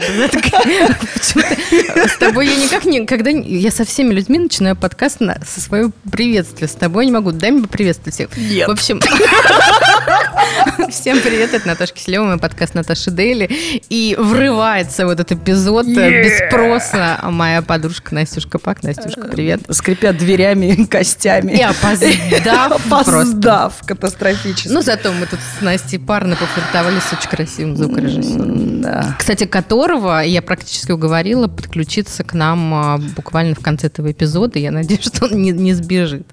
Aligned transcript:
так. 0.00 0.44
С 1.22 2.18
тобой 2.18 2.48
я 2.48 2.56
никак 2.56 2.84
не... 2.84 3.06
Когда 3.06 3.30
я 3.30 3.70
со 3.70 3.84
всеми 3.84 4.12
людьми 4.12 4.38
начинаю 4.38 4.76
подкаст 4.76 5.18
со 5.18 5.60
своего 5.60 5.92
приветствия. 6.10 6.68
С 6.68 6.74
тобой 6.74 7.06
не 7.06 7.12
могу. 7.12 7.32
Дай 7.32 7.50
мне 7.50 7.62
поприветствовать 7.62 8.14
всех. 8.14 8.36
Нет. 8.36 8.68
В 8.68 8.72
общем... 8.72 9.00
Всем 10.90 11.20
привет, 11.20 11.54
это 11.54 11.66
Наташа 11.66 11.92
Киселева, 11.92 12.24
мой 12.24 12.38
подкаст 12.38 12.74
Наташи 12.74 13.10
Дейли. 13.10 13.48
И 13.88 14.16
врывается 14.18 15.06
вот 15.06 15.20
этот 15.20 15.32
эпизод 15.32 15.86
yeah. 15.86 16.22
без 16.22 16.48
спроса. 16.48 17.18
Моя 17.22 17.62
подружка 17.62 18.14
Настюшка 18.14 18.58
Пак. 18.58 18.82
Настюшка, 18.82 19.28
привет. 19.28 19.60
Скрипят 19.70 20.18
дверями, 20.18 20.84
костями. 20.90 21.52
И 21.52 21.62
опоздав. 21.62 22.90
Опоздав 22.90 23.74
катастрофически. 23.84 24.68
Ну, 24.68 24.82
зато 24.82 25.12
мы 25.12 25.26
тут 25.26 25.40
с 25.58 25.62
Настей 25.62 25.98
парно 25.98 26.36
пофлиртовали 26.36 27.00
с 27.00 27.12
очень 27.12 27.30
красивым 27.30 27.76
звукорежиссером. 27.76 28.82
Да. 28.82 29.16
Кстати, 29.18 29.44
которого 29.44 30.20
я 30.20 30.42
практически 30.42 30.92
уговорила 30.92 31.48
подключиться 31.48 32.22
к 32.22 32.34
нам 32.34 32.74
а, 32.74 32.98
буквально 33.16 33.54
в 33.54 33.60
конце 33.60 33.88
этого 33.88 34.12
эпизода. 34.12 34.58
Я 34.58 34.70
надеюсь, 34.70 35.04
что 35.04 35.26
он 35.26 35.42
не, 35.42 35.50
не 35.50 35.74
сбежит. 35.74 36.26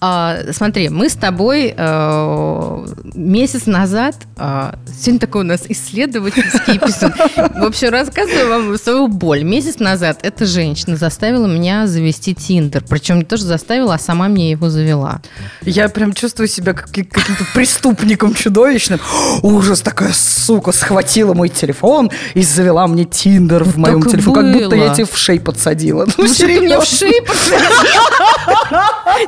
А, 0.00 0.38
смотри, 0.52 0.88
мы 0.88 1.08
с 1.08 1.14
тобой 1.14 1.74
а, 1.76 2.84
месяц 3.02 3.66
назад, 3.66 4.16
а, 4.36 4.74
сегодня 4.86 5.20
такой 5.20 5.42
у 5.42 5.44
нас 5.44 5.62
исследовательский 5.68 6.76
эпизод, 6.76 7.12
в 7.36 7.64
общем, 7.64 7.88
рассказываю 7.90 8.48
вам 8.48 8.78
свою 8.78 9.08
боль. 9.08 9.42
Месяц 9.42 9.78
назад 9.78 10.20
эта 10.22 10.46
женщина 10.46 10.96
заставила 10.96 11.46
меня 11.46 11.86
завести 11.86 12.34
Тиндер. 12.34 12.84
Причем 12.88 13.18
не 13.18 13.24
тоже 13.24 13.44
заставила, 13.44 13.94
а 13.94 13.98
сама 13.98 14.28
мне 14.28 14.50
его 14.50 14.70
завела. 14.70 15.20
Я 15.62 15.88
прям 15.88 16.12
чувствую 16.12 16.48
себя 16.48 16.72
как, 16.72 16.86
каким-то 16.86 17.44
преступником 17.54 18.34
чудовищным. 18.34 19.00
Ужас, 19.42 19.80
такая 19.80 20.12
сука 20.12 20.72
схватила 20.72 21.34
мой 21.34 21.48
телефон 21.48 22.10
и 22.34 22.42
завела 22.42 22.86
мне 22.86 23.04
Тиндер 23.04 23.64
в 23.64 23.76
моем 23.76 24.02
телефоне. 24.02 24.52
Как 24.52 24.62
будто 24.62 24.76
я 24.76 24.94
тебе 24.94 25.06
в 25.06 25.16
шей 25.16 25.40
подсадила. 25.40 26.06
Ну, 26.16 26.26
ты 26.26 26.60
мне 26.60 26.78
в 26.78 26.84
шей 26.84 27.22
подсадила? 27.22 28.10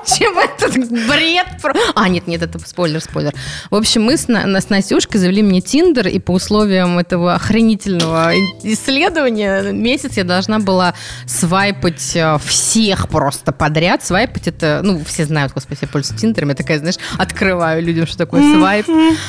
Чем 0.06 0.38
этот 0.38 0.76
бред? 0.88 1.46
А, 1.94 2.08
нет, 2.08 2.26
нет, 2.26 2.42
это 2.42 2.58
спойлер, 2.66 3.00
спойлер. 3.00 3.32
В 3.70 3.76
общем, 3.76 4.04
мы 4.04 4.16
с, 4.16 4.26
с 4.26 4.70
Настюшкой 4.70 5.20
завели 5.20 5.42
мне 5.42 5.60
Тиндер, 5.60 6.08
и 6.08 6.18
по 6.18 6.32
условиям 6.32 6.98
этого 6.98 7.34
охренительного 7.34 8.32
исследования 8.62 9.72
месяц 9.72 10.16
я 10.16 10.24
должна 10.24 10.58
была 10.58 10.94
свайпать 11.26 12.12
э, 12.14 12.38
всех 12.44 13.08
просто 13.08 13.52
подряд. 13.52 14.04
Свайпать 14.04 14.48
это, 14.48 14.80
ну, 14.82 15.02
все 15.04 15.24
знают, 15.24 15.52
господи, 15.52 15.80
я 15.82 15.88
пользуюсь 15.88 16.20
Тиндером. 16.20 16.50
Я 16.50 16.54
такая, 16.54 16.78
знаешь, 16.78 16.96
открываю 17.18 17.82
людям, 17.82 18.06
что 18.06 18.18
такое 18.18 18.42
свайп. 18.56 18.86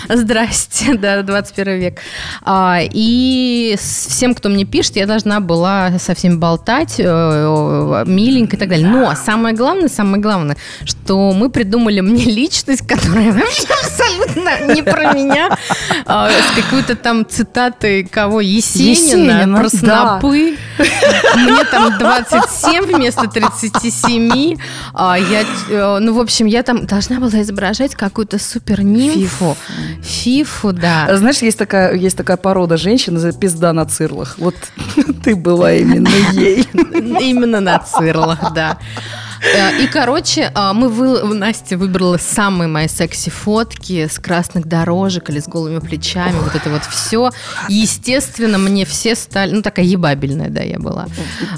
Здрасте, 0.10 0.94
да, 0.98 1.22
21 1.22 1.80
век. 1.80 2.00
А, 2.42 2.80
и 2.82 3.76
всем, 3.80 4.34
кто 4.34 4.50
мне 4.50 4.66
пишет, 4.66 4.96
я 4.96 5.06
должна 5.06 5.40
была 5.40 5.98
со 6.00 6.16
всеми 6.16 6.36
болтать, 6.36 6.96
э, 6.98 8.04
миленько 8.08 8.56
и 8.56 8.60
так 8.60 8.70
далее. 8.70 8.88
Но 8.88 9.14
самое 9.16 9.56
главное, 9.56 9.90
самое 9.90 10.22
главное, 10.22 10.58
что 10.86 11.32
мы 11.34 11.50
придумали 11.50 12.00
мне 12.02 12.26
личность, 12.26 12.82
которая 12.88 13.32
вообще 13.32 13.68
абсолютно 13.84 14.23
не 14.74 14.82
про 14.84 15.14
меня, 15.14 15.58
а, 16.06 16.30
с 16.30 16.56
какой-то 16.56 16.96
там 16.96 17.26
цитатой 17.28 18.04
кого? 18.04 18.42
Есенина, 18.42 19.58
про 19.58 19.70
снопы. 19.70 20.58
Мне 21.36 21.64
там 21.66 21.98
27 21.98 22.86
вместо 22.86 23.28
37. 23.28 24.58
А, 24.94 25.18
я, 25.18 25.44
э, 25.70 26.00
ну, 26.00 26.14
в 26.14 26.20
общем, 26.20 26.46
я 26.46 26.64
там 26.64 26.86
должна 26.86 27.20
была 27.20 27.42
изображать 27.42 27.96
какую-то 27.96 28.40
супер 28.40 28.84
нимфу. 28.84 29.58
Фифу, 30.02 30.74
да. 30.74 31.16
Знаешь, 31.16 31.38
есть 31.38 31.58
такая, 31.58 31.96
есть 31.96 32.18
такая 32.18 32.38
порода 32.38 32.78
женщин, 32.78 33.20
пизда 33.34 33.74
на 33.74 33.86
цирлах. 33.86 34.36
Вот 34.38 34.56
ты 35.24 35.36
была 35.36 35.74
именно 35.74 36.10
ей. 36.32 36.68
Именно 36.74 37.60
на 37.60 37.80
цирлах, 37.80 38.54
да. 38.54 38.78
Э, 39.44 39.82
и, 39.82 39.88
короче, 39.88 40.52
а, 40.54 40.74
мы 40.74 40.90
вы... 40.90 41.34
Настя 41.34 41.78
выбрала 41.78 42.18
самые 42.18 42.68
мои 42.68 42.88
секси-фотки 42.88 44.08
с 44.08 44.20
красных 44.20 44.68
дорожек 44.68 45.30
или 45.30 45.40
с 45.40 45.48
голыми 45.48 45.80
плечами, 45.80 46.38
вот 46.40 46.56
это 46.56 46.70
вот 46.70 46.84
все. 46.86 47.32
Естественно, 47.68 48.58
мне 48.58 48.86
все 48.86 49.16
стали... 49.16 49.52
Ну, 49.52 49.62
такая 49.62 49.86
ебабельная, 49.86 50.50
да, 50.50 50.62
я 50.62 50.80
была. 50.80 51.08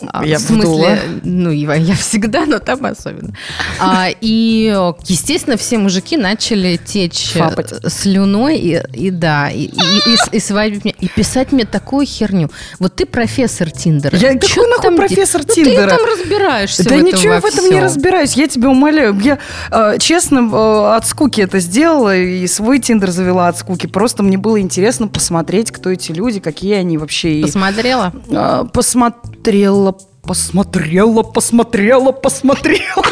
А, 0.07 0.25
я 0.25 0.37
в 0.37 0.41
смысле, 0.41 0.65
вдула. 0.65 0.97
ну, 1.23 1.51
я 1.51 1.95
всегда, 1.95 2.45
но 2.45 2.59
там 2.59 2.85
особенно. 2.85 3.35
А, 3.79 4.07
и, 4.19 4.75
естественно, 5.05 5.57
все 5.57 5.77
мужики 5.77 6.17
начали 6.17 6.77
течь 6.77 7.35
э, 7.35 7.39
Фапать. 7.39 7.73
слюной 7.91 8.57
и, 8.57 8.81
и 8.93 9.09
да, 9.11 9.49
и, 9.49 9.65
и, 9.65 9.67
и, 9.69 10.35
и, 10.37 10.39
свадьбить 10.39 10.83
мне, 10.83 10.95
и 10.99 11.07
писать 11.07 11.51
мне 11.51 11.65
такую 11.65 12.05
херню. 12.05 12.49
Вот 12.79 12.95
ты 12.95 13.05
профессор 13.05 13.69
Тиндера. 13.69 14.17
Я 14.17 14.37
какой 14.37 14.67
нахуй 14.69 14.83
там, 14.83 14.95
профессор 14.95 15.41
ну, 15.47 15.53
Тиндера? 15.53 15.89
Ты 15.89 15.97
там 15.97 16.05
разбираешься 16.05 16.83
Да 16.83 16.89
в 16.89 16.93
этом 16.93 17.05
ничего 17.05 17.39
в 17.39 17.45
этом 17.45 17.74
не 17.75 17.81
разбираюсь, 17.81 18.33
я 18.33 18.47
тебя 18.47 18.69
умоляю. 18.69 19.17
Я, 19.19 19.39
э, 19.71 19.97
честно, 19.99 20.49
э, 20.51 20.95
от 20.95 21.05
скуки 21.05 21.41
это 21.41 21.59
сделала 21.59 22.15
и 22.15 22.47
свой 22.47 22.79
Тиндер 22.79 23.11
завела 23.11 23.47
от 23.47 23.57
скуки. 23.57 23.87
Просто 23.87 24.23
мне 24.23 24.37
было 24.37 24.59
интересно 24.59 25.07
посмотреть, 25.07 25.71
кто 25.71 25.89
эти 25.89 26.11
люди, 26.11 26.39
какие 26.39 26.75
они 26.75 26.97
вообще. 26.97 27.41
Посмотрела? 27.41 28.13
Э, 28.29 28.65
посмотрела, 28.71 29.97
посмотрела, 30.23 31.23
посмотрела, 31.23 32.11
посмотрела. 32.11 33.03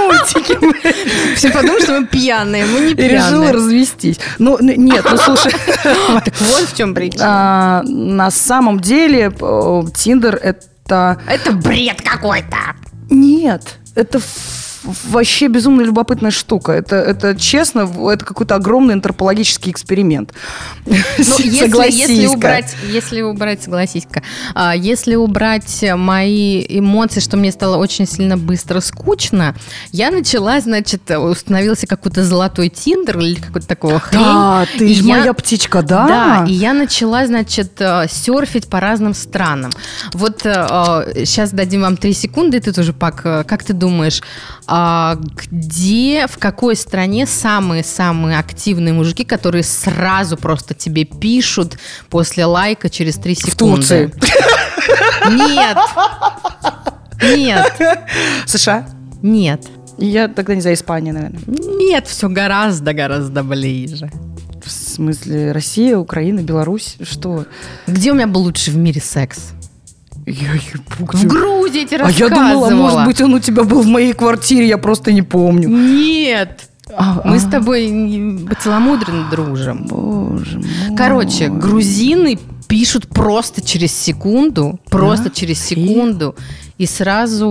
Мультики. 0.00 1.34
Все 1.36 1.50
подумают, 1.50 1.84
что 1.84 2.00
мы 2.00 2.06
пьяные, 2.06 2.66
мы 2.66 2.80
не 2.80 2.94
пьяные. 2.94 3.18
Решила 3.18 3.52
развестись. 3.52 4.18
Ну, 4.38 4.58
нет, 4.60 5.04
ну 5.10 5.16
слушай. 5.16 5.52
Так 6.24 6.34
вот 6.40 6.68
в 6.68 6.76
чем 6.76 6.94
причина. 6.94 7.24
А, 7.24 7.82
на 7.84 8.30
самом 8.30 8.80
деле, 8.80 9.32
Тиндер 9.94 10.36
это... 10.36 11.18
Это 11.26 11.52
бред 11.52 12.02
какой-то. 12.02 12.56
Нет, 13.12 13.78
это 13.94 14.20
вообще 14.84 15.48
безумно 15.48 15.82
любопытная 15.82 16.30
штука. 16.30 16.72
Это, 16.72 16.96
это 16.96 17.36
честно, 17.36 17.88
это 18.10 18.24
какой-то 18.24 18.54
огромный 18.54 18.94
антропологический 18.94 19.70
эксперимент. 19.70 20.32
Ну, 20.86 20.94
если, 21.38 21.90
если 21.92 22.26
убрать, 22.26 22.76
если 22.88 23.22
убрать, 23.22 23.62
согласись-ка, 23.62 24.22
а, 24.54 24.74
если 24.74 25.14
убрать 25.14 25.84
мои 25.96 26.64
эмоции, 26.68 27.20
что 27.20 27.36
мне 27.36 27.52
стало 27.52 27.76
очень 27.76 28.06
сильно 28.06 28.36
быстро 28.36 28.80
скучно, 28.80 29.54
я 29.92 30.10
начала, 30.10 30.60
значит, 30.60 31.10
установился 31.10 31.86
какой-то 31.86 32.24
золотой 32.24 32.68
тиндер 32.68 33.18
или 33.18 33.34
какой-то 33.34 33.66
такого 33.66 33.98
хрень. 34.00 34.20
Да, 34.20 34.66
ты 34.78 34.94
же 34.94 35.04
моя 35.04 35.32
птичка, 35.32 35.82
да? 35.82 36.06
Да, 36.06 36.44
и 36.48 36.52
я 36.52 36.72
начала, 36.72 37.26
значит, 37.26 37.80
э, 37.80 38.06
серфить 38.08 38.68
по 38.68 38.80
разным 38.80 39.14
странам. 39.14 39.70
Вот 40.12 40.40
сейчас 40.42 41.52
э, 41.52 41.56
дадим 41.56 41.82
вам 41.82 41.96
три 41.96 42.12
секунды, 42.12 42.60
ты 42.60 42.72
тоже, 42.72 42.92
Пак, 42.92 43.22
э, 43.24 43.44
как 43.44 43.64
ты 43.64 43.72
думаешь, 43.72 44.22
где, 44.66 46.26
в 46.26 46.38
какой 46.38 46.76
стране 46.76 47.26
самые-самые 47.26 48.38
активные 48.38 48.94
мужики, 48.94 49.24
которые 49.24 49.64
сразу 49.64 50.36
просто 50.36 50.74
тебе 50.74 51.04
пишут 51.04 51.78
после 52.08 52.44
лайка 52.44 52.88
через 52.88 53.16
3 53.16 53.34
секунды? 53.34 53.54
В 53.54 53.56
Турции. 53.56 54.12
Нет. 55.30 55.76
Нет. 57.22 57.72
США? 58.46 58.88
Нет. 59.22 59.66
Я 59.98 60.28
тогда 60.28 60.54
не 60.54 60.60
за 60.60 60.72
Испанию, 60.72 61.14
наверное. 61.14 61.42
Нет, 61.46 62.06
все 62.06 62.28
гораздо-гораздо 62.28 63.42
ближе. 63.44 64.10
В 64.64 64.70
смысле, 64.70 65.52
Россия, 65.52 65.98
Украина, 65.98 66.40
Беларусь, 66.40 66.96
что? 67.02 67.46
Где 67.86 68.12
у 68.12 68.14
меня 68.14 68.26
был 68.26 68.42
лучший 68.42 68.72
в 68.72 68.76
мире 68.76 69.00
секс? 69.00 69.52
Я 70.26 70.54
ебу, 70.54 71.06
В 71.12 71.26
Грузии 71.26 71.84
тебе 71.84 72.04
А 72.04 72.10
я 72.10 72.28
думала, 72.28 72.70
может 72.70 73.04
быть, 73.06 73.20
он 73.20 73.34
у 73.34 73.40
тебя 73.40 73.64
был 73.64 73.82
в 73.82 73.86
моей 73.86 74.12
квартире, 74.12 74.68
я 74.68 74.78
просто 74.78 75.12
не 75.12 75.22
помню. 75.22 75.68
Нет. 75.68 76.68
А, 76.94 77.22
Мы 77.24 77.36
а. 77.36 77.38
с 77.38 77.44
тобой 77.44 77.86
целомудренно 78.60 79.30
дружим. 79.30 79.86
Боже 79.88 80.58
мой. 80.58 80.96
Короче, 80.96 81.48
грузины 81.48 82.38
пишут 82.68 83.08
просто 83.08 83.62
через 83.62 83.92
секунду, 83.92 84.78
просто 84.90 85.24
да? 85.24 85.30
через 85.30 85.60
секунду, 85.60 86.34
и 86.78 86.86
сразу 86.86 87.48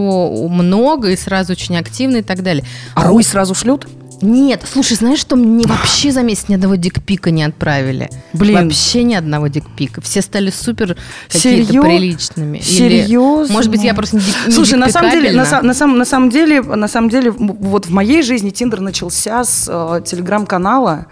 много, 0.49 1.11
и 1.11 1.17
сразу 1.17 1.53
очень 1.53 1.77
активно 1.77 2.17
и 2.17 2.21
так 2.21 2.43
далее. 2.43 2.65
А 2.95 3.07
руй 3.07 3.23
сразу 3.23 3.53
шлют? 3.53 3.87
Нет, 4.21 4.63
слушай, 4.71 4.95
знаешь, 4.95 5.19
что 5.19 5.35
мне 5.35 5.65
вообще 5.67 6.11
за 6.11 6.21
месяц 6.21 6.49
ни 6.49 6.55
одного 6.55 6.75
дикпика 6.75 7.31
не 7.31 7.43
отправили? 7.43 8.09
Блин. 8.33 8.63
Вообще 8.63 9.03
ни 9.03 9.15
одного 9.15 9.47
дикпика. 9.47 10.01
Все 10.01 10.21
стали 10.21 10.49
супер 10.49 10.97
какие-то 11.29 11.81
приличными. 11.81 12.59
Серьезно? 12.59 13.45
Или, 13.45 13.53
может 13.53 13.71
быть, 13.71 13.83
я 13.83 13.93
просто 13.93 14.17
не, 14.17 14.23
не 14.47 14.51
Слушай, 14.53 14.77
на 14.77 14.89
самом 14.89 15.11
деле, 15.11 15.31
на, 15.31 15.61
на, 15.61 15.73
сам, 15.73 15.97
на 15.97 16.05
самом 16.05 16.29
деле, 16.29 16.61
на 16.61 16.87
самом 16.87 17.09
деле, 17.09 17.31
вот 17.31 17.85
в 17.85 17.91
моей 17.91 18.21
жизни 18.21 18.49
Тиндер 18.49 18.79
начался 18.79 19.43
с 19.43 19.67
э, 19.67 20.01
телеграм-канала, 20.05 21.07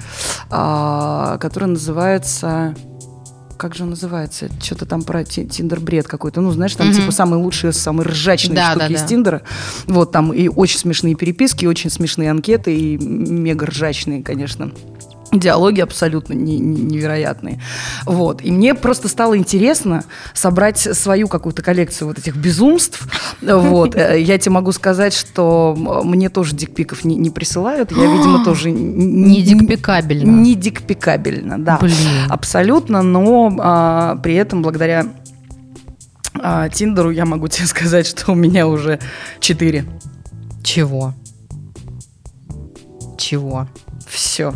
э, 0.51 1.37
который 1.39 1.69
называется 1.69 2.75
как 3.59 3.75
же 3.75 3.83
он 3.83 3.89
называется? 3.89 4.49
Что-то 4.63 4.85
там 4.85 5.03
про 5.03 5.25
Тиндер-бред 5.25 6.07
какой-то. 6.07 6.39
Ну, 6.39 6.51
знаешь, 6.51 6.73
там 6.75 6.89
угу. 6.89 6.95
типа 6.95 7.11
самые 7.11 7.43
лучшие, 7.43 7.73
самые 7.73 8.07
ржачные 8.07 8.55
да, 8.55 8.71
штуки 8.71 8.87
да, 8.87 8.93
из 8.93 9.01
да. 9.01 9.07
Тиндера. 9.07 9.41
Вот 9.85 10.13
там 10.13 10.31
и 10.31 10.47
очень 10.47 10.79
смешные 10.79 11.15
переписки, 11.15 11.65
и 11.65 11.67
очень 11.67 11.89
смешные 11.89 12.31
анкеты, 12.31 12.75
и 12.75 12.97
мега 12.97 13.65
ржачные, 13.65 14.23
конечно. 14.23 14.71
Диалоги 15.31 15.79
абсолютно 15.81 16.33
не- 16.33 16.57
не- 16.59 16.81
невероятные. 16.81 17.61
Вот. 18.05 18.41
И 18.43 18.51
мне 18.51 18.73
просто 18.73 19.07
стало 19.07 19.37
интересно 19.37 20.03
собрать 20.33 20.79
свою 20.79 21.27
какую-то 21.27 21.61
коллекцию 21.61 22.07
вот 22.07 22.17
этих 22.17 22.35
безумств. 22.35 23.07
Вот. 23.41 23.95
Э, 23.95 24.19
Я 24.19 24.39
тебе 24.39 24.53
могу 24.53 24.71
сказать, 24.71 25.13
что 25.13 25.75
мне 26.03 26.29
тоже 26.29 26.55
дикпиков 26.55 27.05
не, 27.05 27.15
не 27.15 27.29
присылают. 27.29 27.91
Я, 27.91 28.05
видимо, 28.11 28.43
тоже... 28.43 28.71
Не 28.71 29.43
дикпикабельно. 29.43 30.31
Не 30.31 30.55
дикпикабельно, 30.55 31.63
да. 31.63 31.77
Блин. 31.79 31.95
Абсолютно, 32.27 33.03
но 33.03 33.55
а, 33.59 34.15
при 34.17 34.33
этом 34.33 34.63
благодаря 34.63 35.05
а, 36.41 36.69
Тиндеру 36.69 37.11
я 37.11 37.25
могу 37.25 37.47
тебе 37.49 37.67
сказать, 37.67 38.07
что 38.07 38.31
у 38.31 38.35
меня 38.35 38.67
уже 38.67 38.99
четыре. 39.39 39.85
Чего? 40.63 41.13
Чего? 43.17 43.67
Все. 44.09 44.53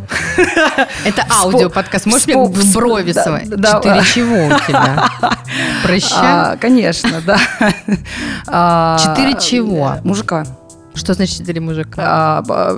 Это 1.05 1.25
аудиоподкаст. 1.29 2.05
Можешь 2.07 2.25
мне 2.27 2.37
в 2.37 2.73
брови 2.73 3.11
свои? 3.11 3.45
Четыре 3.45 4.03
чего 4.03 4.47
у 4.47 4.59
тебя? 4.67 5.09
Прыща? 5.83 6.15
А, 6.53 6.57
конечно, 6.57 7.21
да. 7.25 7.37
А, 8.47 8.97
Четыре 8.99 9.39
чего? 9.39 9.97
Мужика. 10.03 10.45
Что 10.95 11.15
значит 11.15 11.39
четыре 11.39 11.59
мужика? 11.59 12.01
А, 12.05 12.41
ба- 12.43 12.77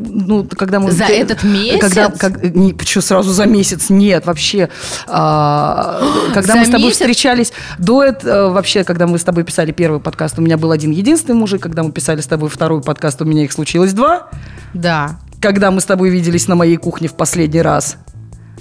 ну, 0.00 0.44
когда 0.44 0.80
мы... 0.80 0.90
За 0.90 1.04
этот 1.04 1.44
месяц? 1.44 1.80
Когда, 1.80 2.08
как- 2.10 2.42
не, 2.42 2.72
почему 2.72 3.02
сразу 3.02 3.30
за 3.30 3.46
месяц? 3.46 3.88
Нет, 3.88 4.26
вообще. 4.26 4.68
А, 5.06 6.02
когда 6.34 6.54
За 6.54 6.58
мы 6.58 6.64
с 6.64 6.68
тобой 6.70 6.86
месяц? 6.86 6.98
встречались, 6.98 7.52
до 7.78 8.02
этого, 8.02 8.50
вообще, 8.52 8.82
когда 8.82 9.06
мы 9.06 9.16
с 9.18 9.22
тобой 9.22 9.44
писали 9.44 9.70
первый 9.70 10.00
подкаст, 10.00 10.40
у 10.40 10.42
меня 10.42 10.56
был 10.58 10.72
один 10.72 10.90
единственный 10.90 11.36
мужик. 11.36 11.62
Когда 11.62 11.84
мы 11.84 11.92
писали 11.92 12.20
с 12.20 12.26
тобой 12.26 12.48
второй 12.48 12.80
подкаст, 12.82 13.22
у 13.22 13.24
меня 13.24 13.44
их 13.44 13.52
случилось 13.52 13.92
два. 13.92 14.28
Да, 14.74 15.20
Когда 15.40 15.70
мы 15.70 15.80
с 15.80 15.84
тобой 15.84 16.10
виделись 16.10 16.48
на 16.48 16.54
моей 16.54 16.76
кухне 16.76 17.08
в 17.08 17.14
последний 17.14 17.62
раз, 17.62 17.96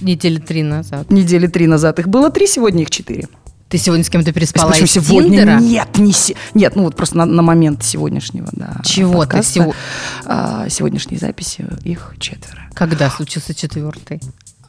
недели 0.02 0.40
три 0.40 0.64
назад. 0.64 1.12
недели 1.12 1.48
три 1.48 1.68
назад, 1.68 2.00
их 2.00 2.08
было 2.08 2.30
три, 2.30 2.48
сегодня 2.48 2.84
их 2.84 2.90
четыре. 2.90 3.28
Ты 3.68 3.78
сегодня 3.78 4.04
с 4.04 4.10
кем-то 4.10 4.32
переспала 4.34 4.72
Почему 4.72 4.86
из 4.86 4.92
сегодня? 4.94 5.30
Тиндера? 5.42 5.60
Нет, 5.60 5.98
не 5.98 6.12
се- 6.12 6.36
Нет, 6.56 6.76
ну 6.76 6.84
вот 6.84 6.96
просто 6.96 7.18
на, 7.18 7.26
на 7.26 7.42
момент 7.44 7.84
сегодняшнего, 7.84 8.48
да. 8.52 8.78
Чего 8.84 9.26
ты 9.26 9.38
сего- 9.44 9.76
а, 10.26 10.68
сегодняшней 10.70 11.18
записи 11.18 11.66
их 11.84 12.16
четверо. 12.18 12.62
Когда 12.74 13.12
случился 13.12 13.54
четвертый? 13.54 14.22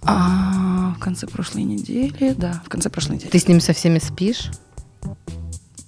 А, 0.02 0.94
в 0.96 0.98
конце 0.98 1.26
прошлой 1.26 1.62
недели, 1.62 2.34
да, 2.36 2.60
в 2.64 2.68
конце 2.68 2.90
прошлой 2.90 3.14
недели. 3.16 3.30
Ты 3.30 3.38
с 3.38 3.48
ним 3.48 3.60
со 3.60 3.72
всеми 3.72 3.98
спишь? 4.00 4.50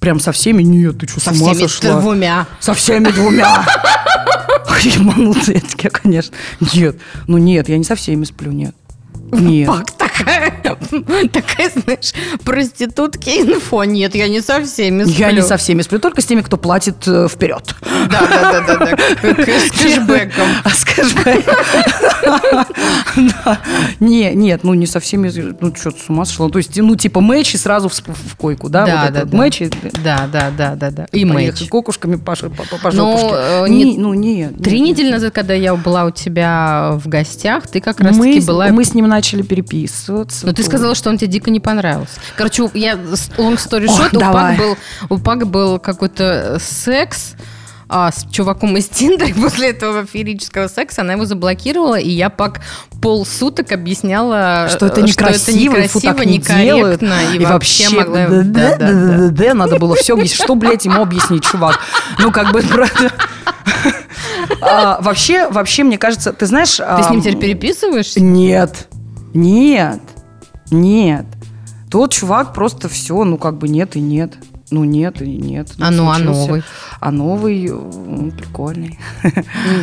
Прям 0.00 0.18
со 0.18 0.32
всеми? 0.32 0.62
Нет, 0.62 0.98
ты 0.98 1.06
что, 1.06 1.20
с 1.20 1.25
Со 1.25 1.30
ума 1.32 1.52
всеми 1.52 1.66
сошла? 1.68 2.00
двумя. 2.00 2.46
Со 2.60 2.75
всеми 2.75 3.10
двумя. 3.10 3.64
Ебанутая 4.84 5.61
я, 5.61 5.90
конечно. 5.90 6.34
Нет, 6.75 6.96
ну 7.26 7.38
нет, 7.38 7.69
я 7.69 7.79
не 7.79 7.84
со 7.84 7.94
всеми 7.94 8.25
сплю, 8.25 8.52
нет. 8.52 8.75
Нет. 9.32 9.69
Пак, 9.69 9.87
такая, 10.19 10.50
такая, 11.32 11.70
знаешь, 11.75 12.12
проститутки 12.44 13.31
инфо. 13.31 13.85
Нет, 13.85 14.14
я 14.14 14.29
не 14.29 14.41
со 14.41 14.62
всеми 14.62 15.05
сплю. 15.05 15.14
Я 15.17 15.32
не 15.32 15.43
со 15.43 15.56
всеми 15.56 15.82
сплю, 15.82 15.99
только 15.99 16.20
с 16.20 16.25
теми, 16.26 16.41
кто 16.43 16.56
платит 16.56 16.97
э, 17.06 17.29
вперед. 17.29 17.75
Да, 18.11 18.20
да, 18.29 18.61
да, 18.62 18.76
да, 18.76 18.97
да. 18.97 18.97
С 19.23 19.70
кэшбэком. 19.70 20.49
А 20.64 20.70
с 20.70 20.85
кэшбэком. 20.85 21.55
Не, 24.00 24.32
нет, 24.35 24.64
ну 24.64 24.75
не 24.75 24.87
со 24.87 25.00
всеми, 25.00 25.31
ну 25.61 25.75
что 25.75 25.91
ты 25.91 25.99
с 26.00 26.09
ума 26.09 26.25
сошла? 26.25 26.49
То 26.49 26.59
есть, 26.59 26.76
ну 26.81 26.97
типа 26.97 27.20
матчи 27.20 27.56
сразу 27.56 27.88
в, 27.88 28.37
койку, 28.37 28.69
да? 28.69 28.87
Да, 28.87 29.11
да, 29.11 29.25
да. 29.25 29.37
Матчи. 29.37 29.70
Да, 30.05 30.29
да, 30.32 30.50
да, 30.56 30.75
да, 30.75 30.91
да. 30.91 31.06
И 31.12 31.25
матч. 31.25 31.69
Кокушками 31.69 32.17
по, 32.17 32.35
Ну, 32.93 33.17
жопушке. 33.17 33.29
э, 33.32 33.67
ну 33.99 34.14
нет. 34.14 34.56
Три 34.62 34.81
недели 34.81 35.11
назад, 35.11 35.32
когда 35.35 35.55
я 35.55 35.75
была 35.75 36.05
у 36.05 36.11
тебя 36.11 36.93
в 36.94 37.09
гостях, 37.09 37.67
ты 37.67 37.81
как 37.81 38.00
раз 38.00 38.17
мы, 38.17 38.26
таки 38.26 38.41
с- 38.41 38.47
была... 38.47 38.69
мы 38.69 38.85
с 38.85 38.94
ним 38.94 39.09
начали 39.09 39.43
переписываться. 40.06 40.46
Но 40.46 40.52
ты 40.52 40.62
сказала, 40.62 40.94
что 40.94 41.10
он 41.10 41.19
тебе 41.19 41.28
дико 41.31 41.50
не 41.50 41.60
понравился. 41.60 42.14
Короче, 42.37 42.62
у- 42.62 42.70
я 42.75 42.94
long 42.94 43.56
story 43.56 43.87
О, 43.87 43.99
short, 44.00 44.16
у 44.16 44.20
давай. 44.20 44.56
Пак 44.56 44.66
был, 44.66 44.76
у 45.08 45.19
Пак 45.19 45.46
был 45.46 45.78
какой-то 45.78 46.56
э, 46.56 46.58
секс 46.60 47.34
а, 47.88 48.10
с 48.10 48.26
чуваком 48.31 48.76
из 48.76 48.88
Тиндера, 48.88 49.28
и 49.28 49.32
после 49.32 49.70
этого 49.70 50.06
феерического 50.06 50.69
секса 50.69 51.02
она 51.02 51.14
его 51.14 51.25
заблокировала, 51.25 51.99
и 51.99 52.10
я 52.10 52.31
Пак 52.31 52.60
полсуток 53.00 53.72
объясняла, 53.72 54.69
что 54.70 54.87
это 54.87 55.00
э, 55.00 55.04
некрасиво, 55.04 55.76
и 55.76 55.88
фу, 55.88 56.00
так 56.00 56.25
не 56.25 56.38
некорректно, 56.38 57.14
и, 57.34 57.38
вообще 57.38 57.88
вообще, 57.88 57.96
могла... 57.96 58.26
да, 58.26 58.43
Да, 58.43 58.43
да, 58.43 58.76
да. 58.78 58.93
да, 58.93 59.28
да, 59.31 59.54
надо 59.54 59.78
было 59.78 59.94
все 59.96 60.14
объяснить. 60.14 60.43
Что, 60.43 60.54
блядь, 60.54 60.84
ему 60.84 61.02
объяснить, 61.02 61.44
чувак? 61.44 61.78
Ну, 62.19 62.31
как 62.32 62.52
бы, 62.52 62.62
правда. 62.70 63.12
А, 64.60 65.00
Вообще, 65.00 65.49
вообще, 65.49 65.82
мне 65.82 65.99
кажется, 65.99 66.32
ты 66.32 66.46
знаешь... 66.46 66.76
Ты 66.76 67.02
с 67.02 67.10
ним 67.10 67.20
теперь 67.20 67.37
переписываешься? 67.38 68.20
Нет, 68.20 68.88
нет, 69.34 70.00
нет. 70.70 71.26
Тот 71.90 72.12
чувак 72.12 72.55
просто 72.55 72.88
все, 72.88 73.23
ну, 73.25 73.37
как 73.38 73.58
бы 73.58 73.69
нет 73.69 73.96
и 73.96 74.00
нет. 74.00 74.34
Ну, 74.70 74.84
нет 74.84 75.20
и 75.20 75.37
нет. 75.37 75.69
А 75.79 75.90
ну, 75.90 76.08
а 76.11 76.19
новый? 76.19 76.62
А 76.99 77.11
новый, 77.11 77.67
м, 77.67 78.31
прикольный. 78.31 78.99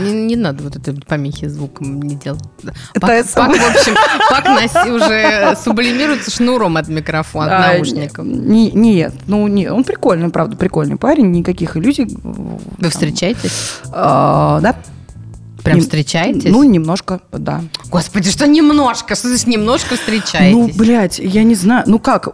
Не, 0.03 0.13
не 0.25 0.35
надо 0.35 0.63
вот 0.63 0.75
это 0.77 0.95
помехи 1.05 1.47
звуком 1.47 2.01
не 2.01 2.15
делать. 2.15 2.41
Пак, 2.99 3.09
это 3.11 3.29
Пак, 3.35 3.51
в 3.55 3.69
общем, 3.77 3.93
Пак 4.31 4.45
носи- 4.47 4.89
уже 4.91 5.55
сублимируется 5.63 6.31
шнуром 6.31 6.75
от 6.77 6.87
микрофона, 6.87 7.57
от 7.59 7.65
А, 7.65 7.73
наушников. 7.73 8.25
не- 8.25 8.71
Нет, 8.71 9.13
ну, 9.27 9.47
не, 9.47 9.71
он 9.71 9.83
прикольный, 9.83 10.29
правда, 10.29 10.57
прикольный 10.57 10.97
парень, 10.97 11.29
никаких 11.29 11.77
иллюзий. 11.77 12.07
Вы 12.23 12.89
встречаетесь? 12.89 13.51
А, 13.91 14.59
да. 14.61 14.75
Прям 15.63 15.77
Нем- 15.77 15.83
встречаетесь? 15.83 16.51
Ну, 16.51 16.63
немножко, 16.63 17.21
да. 17.31 17.61
Господи, 17.89 18.29
что 18.31 18.47
немножко? 18.47 19.15
Что 19.15 19.27
значит 19.27 19.47
немножко 19.47 19.95
встречаетесь? 19.95 20.53
Ну, 20.53 20.69
блядь, 20.75 21.19
я 21.19 21.43
не 21.43 21.55
знаю. 21.55 21.83
Ну 21.87 21.99
как? 21.99 22.29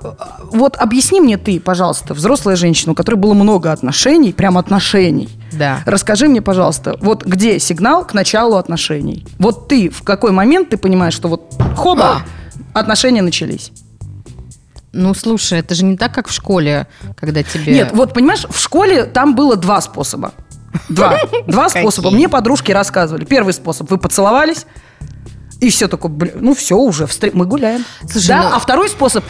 Вот 0.52 0.76
объясни 0.78 1.20
мне 1.20 1.38
ты, 1.38 1.60
пожалуйста, 1.60 2.14
взрослая 2.14 2.56
женщина, 2.56 2.92
у 2.92 2.96
которой 2.96 3.16
было 3.16 3.34
много 3.34 3.72
отношений, 3.72 4.34
прям 4.34 4.58
отношений. 4.58 5.30
Да. 5.52 5.82
Расскажи 5.86 6.28
мне, 6.28 6.42
пожалуйста, 6.42 6.98
вот 7.02 7.26
где 7.26 7.60
сигнал 7.60 8.06
к 8.06 8.14
началу 8.14 8.56
отношений? 8.58 9.26
Вот 9.40 9.68
ты 9.68 9.90
в 9.90 10.04
какой 10.04 10.32
момент 10.32 10.70
ты 10.70 10.78
понимаешь, 10.78 11.14
что 11.14 11.28
вот 11.28 11.54
хоба, 11.76 12.22
отношения 12.74 13.22
начались? 13.22 13.72
Ну, 14.92 15.14
слушай, 15.14 15.60
это 15.60 15.76
же 15.76 15.84
не 15.84 15.98
так, 15.98 16.14
как 16.14 16.30
в 16.30 16.32
школе, 16.32 16.88
когда 17.18 17.44
тебе... 17.44 17.74
Нет, 17.74 17.90
вот 17.92 18.14
понимаешь, 18.14 18.46
в 18.50 18.58
школе 18.58 19.04
там 19.04 19.36
было 19.36 19.58
два 19.58 19.82
способа. 19.82 20.32
Два. 20.90 21.18
Два 21.48 21.70
способа. 21.70 22.12
Мне 22.12 22.30
подружки 22.30 22.72
рассказывали. 22.72 23.26
Первый 23.26 23.54
способ. 23.54 23.90
Вы 23.90 23.98
поцеловались, 23.98 24.66
и 25.62 25.70
все 25.70 25.88
такое, 25.88 26.12
блин, 26.12 26.34
ну 26.42 26.54
все 26.54 26.76
уже, 26.78 27.06
встр- 27.06 27.32
мы 27.34 27.46
гуляем. 27.46 27.86
Слушай, 28.10 28.28
да, 28.28 28.44
ну- 28.50 28.56
а 28.56 28.60
второй 28.60 28.90
способ, 28.90 29.24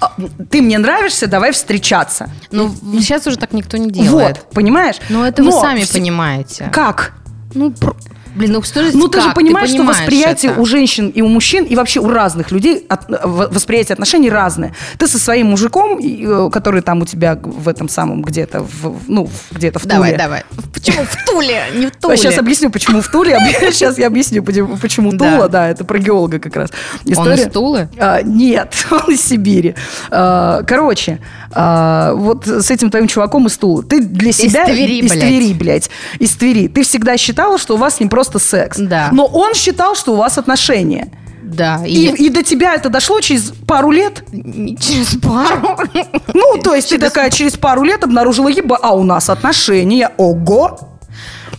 а, 0.00 0.12
ты 0.50 0.60
мне 0.62 0.78
нравишься, 0.78 1.26
давай 1.26 1.52
встречаться. 1.52 2.30
Ну, 2.50 2.74
сейчас 2.98 3.26
уже 3.26 3.36
так 3.38 3.52
никто 3.52 3.76
не 3.78 3.90
делает. 3.90 4.38
Вот, 4.38 4.50
понимаешь? 4.52 4.96
Но 5.08 5.26
это 5.26 5.42
вы 5.42 5.50
Но 5.50 5.60
сами 5.60 5.80
вс- 5.80 5.92
понимаете. 5.92 6.70
Как? 6.72 7.12
Ну, 7.54 7.70
про- 7.72 7.96
блин, 8.34 8.52
ну 8.52 8.62
что 8.62 8.82
же 8.82 8.96
Ну, 8.96 9.08
ты 9.08 9.20
же 9.20 9.32
понимаешь, 9.34 9.68
что 9.70 9.78
понимаешь 9.78 9.98
восприятие 10.00 10.52
это? 10.52 10.60
у 10.60 10.64
женщин 10.66 11.08
и 11.08 11.22
у 11.22 11.28
мужчин, 11.28 11.64
и 11.64 11.76
вообще 11.76 12.00
у 12.00 12.08
разных 12.08 12.50
людей, 12.50 12.84
от- 12.88 13.08
в- 13.08 13.48
восприятие 13.52 13.94
отношений 13.94 14.30
разное. 14.30 14.74
Ты 14.98 15.06
со 15.06 15.18
своим 15.18 15.48
мужиком, 15.48 15.98
э, 15.98 16.50
который 16.52 16.82
там 16.82 17.02
у 17.02 17.06
тебя 17.06 17.38
в 17.42 17.68
этом 17.68 17.88
самом 17.88 18.22
где-то, 18.22 18.60
в, 18.62 19.00
ну, 19.08 19.28
где-то 19.50 19.78
в 19.78 19.86
Давай, 19.86 20.10
Туле. 20.12 20.18
давай. 20.22 20.42
Почему 20.72 21.04
в 21.04 21.24
Туле? 21.26 21.62
Не 21.74 21.86
в 21.86 21.96
Туле. 21.96 22.16
Сейчас 22.16 22.38
объясню, 22.38 22.70
почему 22.70 23.00
в 23.00 23.08
Туле. 23.08 23.38
Сейчас 23.72 23.98
я 23.98 24.06
объясню, 24.06 24.42
почему. 24.42 25.10
Тула. 25.12 25.48
Да, 25.48 25.68
это 25.68 25.84
про 25.84 25.98
геолога 25.98 26.38
как 26.38 26.56
раз. 26.56 26.70
Он 27.16 27.32
из 27.32 27.50
Тулы? 27.52 27.88
А, 27.98 28.22
нет, 28.22 28.74
он 28.90 29.12
из 29.14 29.22
Сибири. 29.22 29.74
А, 30.10 30.62
короче, 30.62 31.18
а, 31.52 32.14
вот 32.14 32.46
с 32.46 32.70
этим 32.70 32.90
твоим 32.90 33.06
чуваком 33.08 33.46
из 33.46 33.56
Тулы. 33.56 33.82
Ты 33.82 34.00
для 34.02 34.32
себя... 34.32 34.64
Из. 34.64 34.70
Твери, 35.12 35.52
блядь. 35.52 35.90
Из 36.18 36.32
Твери. 36.32 36.68
Ты 36.68 36.82
всегда 36.84 37.16
считала, 37.16 37.58
что 37.58 37.74
у 37.74 37.76
вас 37.76 37.96
с 37.96 38.00
ним 38.00 38.08
просто 38.08 38.19
секс. 38.24 38.78
Да. 38.78 39.08
Но 39.12 39.26
он 39.26 39.54
считал, 39.54 39.94
что 39.94 40.12
у 40.12 40.16
вас 40.16 40.38
отношения. 40.38 41.10
Да. 41.42 41.82
И, 41.84 42.06
и 42.06 42.28
до 42.28 42.42
тебя 42.42 42.74
это 42.74 42.88
дошло 42.88 43.20
через 43.20 43.52
пару 43.66 43.90
лет. 43.90 44.24
Через 44.32 45.16
пару. 45.20 45.78
Ну, 46.32 46.58
то 46.62 46.74
есть 46.74 46.90
ты 46.90 46.98
такая 46.98 47.30
через 47.30 47.56
пару 47.56 47.82
лет 47.82 48.04
обнаружила, 48.04 48.48
еба, 48.48 48.78
а 48.80 48.92
у 48.92 49.02
нас 49.02 49.28
отношения. 49.30 50.10
Ого! 50.16 50.89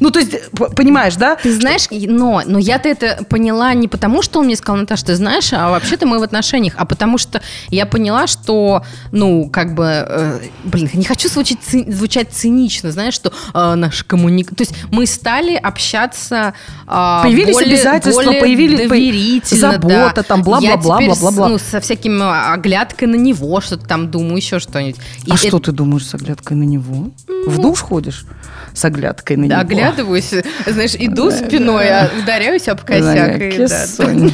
Ну, 0.01 0.10
то 0.10 0.20
есть, 0.20 0.50
понимаешь, 0.75 1.15
да? 1.15 1.36
Ты 1.36 1.53
знаешь, 1.53 1.86
но, 1.91 2.41
но 2.46 2.58
я-то 2.60 2.89
это 2.89 3.24
поняла 3.29 3.74
не 3.75 3.88
потому, 3.88 4.22
что 4.24 4.39
он 4.39 4.46
мне 4.48 4.55
сказал, 4.55 4.77
Наташа, 4.81 5.05
ты 5.05 5.15
знаешь, 5.15 5.53
а 5.53 5.70
вообще-то 5.70 6.08
мы 6.08 6.17
в 6.20 6.24
отношениях, 6.24 6.74
а 6.75 6.86
потому 6.86 7.20
что 7.20 7.39
я 7.70 7.86
поняла, 7.86 8.25
что, 8.25 8.84
ну, 9.12 9.48
как 9.50 9.75
бы, 9.75 9.86
э, 9.86 10.39
блин, 10.63 10.89
не 10.93 11.05
хочу 11.05 11.29
звучать, 11.29 11.60
ци- 11.62 11.89
звучать 11.91 12.34
цинично, 12.34 12.91
знаешь, 12.91 13.13
что 13.13 13.31
э, 13.53 13.75
наш 13.75 14.03
коммуник... 14.03 14.50
То 14.55 14.63
есть 14.63 14.74
мы 14.91 15.05
стали 15.05 15.55
общаться 15.55 16.55
э, 16.88 17.20
Появились 17.24 17.53
более, 17.53 17.75
обязательства, 17.75 18.24
более 18.24 18.41
появились- 18.41 18.81
по- 18.81 18.96
доверительно, 18.96 19.72
забота, 19.72 20.12
да. 20.15 20.24
там, 20.24 20.41
бла-бла-бла, 20.41 21.00
бла-бла-бла. 21.00 21.48
Ну, 21.50 21.60
со 21.60 21.79
всяким 21.79 22.22
оглядкой 22.24 23.08
на 23.08 23.15
него, 23.17 23.62
что-то 23.62 23.86
там 23.86 24.10
думаю, 24.10 24.38
еще 24.38 24.58
что-нибудь. 24.60 25.00
И 25.25 25.31
А 25.31 25.36
это- 25.36 25.48
что 25.48 25.60
ты 25.60 25.72
думаешь 25.72 26.08
с 26.08 26.15
оглядкой 26.15 26.58
на 26.58 26.63
него? 26.63 27.12
В 27.46 27.60
душ 27.62 27.81
ходишь? 27.81 28.25
С 28.74 28.86
оглядкой 28.86 29.38
на 29.38 29.48
Да, 29.48 29.56
него. 29.63 29.70
оглядываюсь, 29.72 30.34
знаешь, 30.68 30.96
иду 30.98 31.32
спиной, 31.32 31.90
а 31.90 32.10
ударяюсь 32.22 32.68
об 32.68 32.82
косяк. 32.82 33.40
Да, 33.68 33.86
да. 33.98 34.30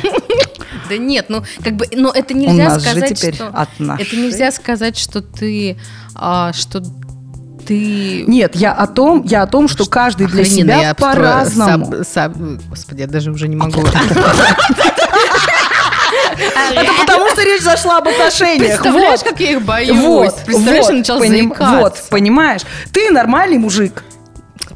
Да 0.90 0.98
нет, 0.98 1.26
ну 1.28 1.44
как 1.64 1.74
бы, 1.74 1.86
но 1.94 2.12
это 2.12 2.34
нельзя 2.34 2.80
сказать, 2.80 3.18
что 3.18 3.68
это 4.00 4.16
нельзя 4.16 4.52
сказать, 4.52 4.98
что 4.98 5.22
ты, 5.22 5.78
а, 6.16 6.54
что 6.54 6.82
ты 7.68 8.24
Нет, 8.28 8.56
я 8.56 8.72
о 8.72 8.88
том, 8.88 9.24
я 9.26 9.42
о 9.42 9.48
том, 9.48 9.68
что 9.68 9.86
каждый 9.86 10.28
для 10.28 10.46
себя 10.46 10.94
по-разному. 10.94 11.88
Господи, 12.70 13.02
я 13.02 13.08
даже 13.08 13.32
уже 13.32 13.50
не 13.50 13.58
могу. 13.58 13.84
Это 16.72 16.92
потому, 17.02 17.30
что 17.30 17.44
речь 17.44 17.62
зашла 17.62 17.98
об 17.98 18.08
отношениях. 18.08 18.80
Представляешь, 18.82 19.20
Вот. 19.22 19.30
как 19.30 19.40
я 19.40 19.52
их 19.52 19.62
боюсь? 19.64 19.98
Вот, 19.98 20.36
Представляешь, 20.46 20.84
вот, 20.86 20.92
я 20.92 20.98
начала 21.00 21.20
поним- 21.20 21.50
заикаться. 21.50 21.78
Вот, 21.80 22.04
понимаешь, 22.10 22.62
ты 22.94 23.12
нормальный 23.12 23.58
мужик. 23.58 24.04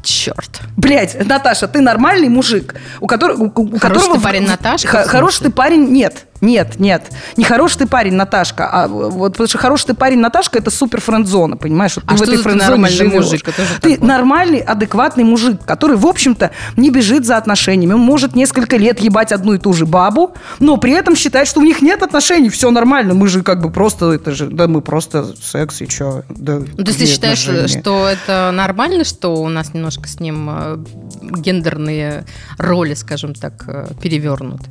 Черт. 0.02 0.60
Блять, 0.76 1.16
Наташа, 1.26 1.68
ты 1.68 1.80
нормальный 1.80 2.28
мужик, 2.28 2.74
у, 3.00 3.06
которого, 3.06 3.44
у, 3.44 3.46
у 3.46 3.78
которого 3.78 4.14
ты 4.14 4.20
в- 4.20 4.22
парень, 4.22 4.46
Наташка, 4.46 4.88
х- 4.88 5.04
хороший 5.06 5.44
ты 5.44 5.50
парень, 5.50 5.88
нет, 5.90 6.26
нет, 6.42 6.80
нет, 6.80 7.10
не 7.36 7.44
хороший 7.44 7.78
ты 7.78 7.86
парень, 7.86 8.14
Наташка, 8.14 8.68
а 8.68 8.88
вот 8.88 9.32
потому 9.32 9.48
что 9.48 9.58
хороший 9.58 9.86
ты 9.86 9.94
парень, 9.94 10.18
Наташка, 10.18 10.58
это 10.58 10.70
супер 10.70 11.00
френд-зона, 11.00 11.56
понимаешь? 11.56 11.94
Вот 11.94 12.04
А 12.06 12.10
ты 12.10 12.14
в 12.14 12.16
что 12.16 12.24
этой 12.24 12.36
за 12.36 12.42
ты 12.42 12.48
френд-зоне 12.48 12.70
нормальный 12.70 12.96
живешь. 12.96 13.12
мужик? 13.12 13.44
Ты 13.80 13.94
такое. 13.94 13.98
нормальный, 14.08 14.58
адекватный 14.58 15.22
мужик, 15.22 15.64
который, 15.64 15.96
в 15.96 16.06
общем-то, 16.06 16.50
не 16.76 16.90
бежит 16.90 17.24
за 17.24 17.36
отношениями, 17.36 17.92
он 17.92 18.00
может 18.00 18.34
несколько 18.34 18.76
лет 18.76 18.98
ебать 18.98 19.30
одну 19.30 19.54
и 19.54 19.58
ту 19.58 19.72
же 19.72 19.86
бабу, 19.86 20.34
но 20.58 20.76
при 20.78 20.92
этом 20.92 21.14
считать, 21.14 21.46
что 21.46 21.60
у 21.60 21.62
них 21.62 21.80
нет 21.80 22.02
отношений, 22.02 22.48
все 22.50 22.72
нормально, 22.72 23.14
мы 23.14 23.28
же 23.28 23.42
как 23.44 23.62
бы 23.62 23.70
просто, 23.70 24.10
это 24.10 24.32
же, 24.32 24.46
да 24.48 24.66
мы 24.66 24.80
просто 24.82 25.34
секс 25.40 25.80
и 25.80 25.88
что, 25.88 26.24
да. 26.28 26.58
Ну, 26.58 26.84
то 26.84 26.90
есть 26.90 26.98
ты 26.98 27.06
считаешь, 27.06 27.46
отношения? 27.46 27.80
что 27.80 28.08
это 28.08 28.50
нормально, 28.52 29.04
что 29.04 29.36
у 29.36 29.48
нас 29.48 29.74
немножко 29.74 30.08
с 30.08 30.18
ним 30.18 30.48
э, 30.50 30.78
гендерные 31.20 32.24
роли, 32.58 32.94
скажем 32.94 33.34
так, 33.34 33.62
э, 33.68 33.86
перевернуты? 34.02 34.70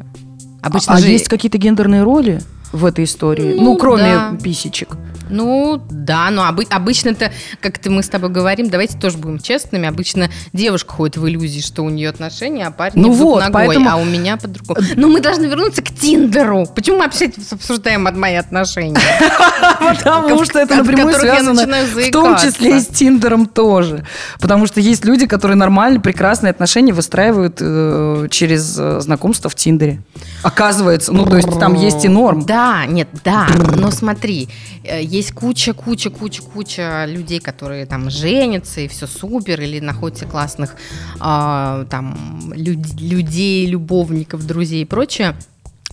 Обычно 0.62 0.96
а 0.96 0.98
же... 0.98 1.08
есть 1.08 1.28
какие-то 1.28 1.58
гендерные 1.58 2.04
роли 2.04 2.42
в 2.72 2.86
этой 2.86 3.06
истории? 3.06 3.56
Ну, 3.56 3.64
Ну, 3.64 3.78
кроме 3.78 4.04
да. 4.04 4.38
писечек. 4.42 4.96
Ну, 5.32 5.82
да, 5.90 6.30
но 6.30 6.44
обы- 6.48 6.68
обычно 6.70 7.10
это, 7.10 7.32
как 7.62 7.80
то 7.80 7.90
мы 7.90 8.04
с 8.04 8.10
тобой 8.10 8.30
говорим, 8.30 8.70
давайте 8.70 8.98
тоже 8.98 9.18
будем 9.18 9.40
честными, 9.40 9.88
обычно 9.88 10.30
девушка 10.54 10.94
ходит 10.94 11.18
в 11.18 11.28
иллюзии, 11.28 11.62
что 11.62 11.84
у 11.84 11.90
нее 11.90 12.10
отношения, 12.10 12.68
а 12.68 12.72
парень 12.72 12.94
Ну 13.02 13.12
вот, 13.12 13.40
ногой, 13.42 13.52
поэтому- 13.68 13.90
а 13.90 13.96
у 13.96 14.06
меня 14.06 14.38
по-другому. 14.38 14.80
Но 14.96 15.08
мы 15.08 15.22
должны 15.22 15.46
вернуться 15.46 15.82
к 15.82 15.90
Тиндеру. 15.92 16.66
Почему 16.76 16.98
мы 16.98 17.04
вообще 17.06 17.32
обсуждаем 17.52 18.08
от 18.08 18.16
мои 18.18 18.36
отношения? 18.36 19.00
Потому 20.04 20.46
что 20.46 20.60
это 20.60 20.76
напрямую 20.76 21.14
связано 21.16 21.66
в 21.86 22.12
том 22.12 22.38
числе 22.38 22.78
и 22.78 22.80
с 22.82 22.88
Тиндером 22.88 23.46
тоже. 23.46 24.06
Потому 24.40 24.68
что 24.68 24.80
есть 24.80 25.06
люди, 25.06 25.26
которые 25.28 25.56
нормально, 25.58 26.00
прекрасные 26.00 26.52
отношения 26.52 26.94
выстраивают 26.94 27.58
э, 27.60 28.28
через 28.30 28.76
э, 28.78 29.00
знакомство 29.02 29.50
в 29.50 29.56
Тиндере. 29.56 30.02
Оказывается, 30.44 31.12
ну 31.14 31.26
то 31.26 31.38
есть 31.38 31.60
там 31.60 31.74
есть 31.76 32.04
и 32.06 32.10
норм. 32.10 32.46
Да, 32.46 32.86
нет, 32.86 33.08
да, 33.24 33.48
но 33.78 33.92
смотри, 33.92 34.50
э, 34.84 35.02
есть 35.22 35.34
куча, 35.34 35.74
куча, 35.74 36.10
куча, 36.10 36.42
куча 36.42 37.06
людей, 37.08 37.40
которые 37.40 37.86
там 37.86 38.10
женятся 38.10 38.82
и 38.82 38.88
все 38.88 39.08
супер, 39.08 39.62
или 39.62 39.80
находят 39.80 40.18
себе 40.18 40.30
классных 40.30 40.76
а, 41.20 41.86
там 41.90 42.52
люд- 42.54 43.00
людей, 43.00 43.66
любовников, 43.66 44.46
друзей 44.46 44.82
и 44.82 44.86
прочее. 44.86 45.36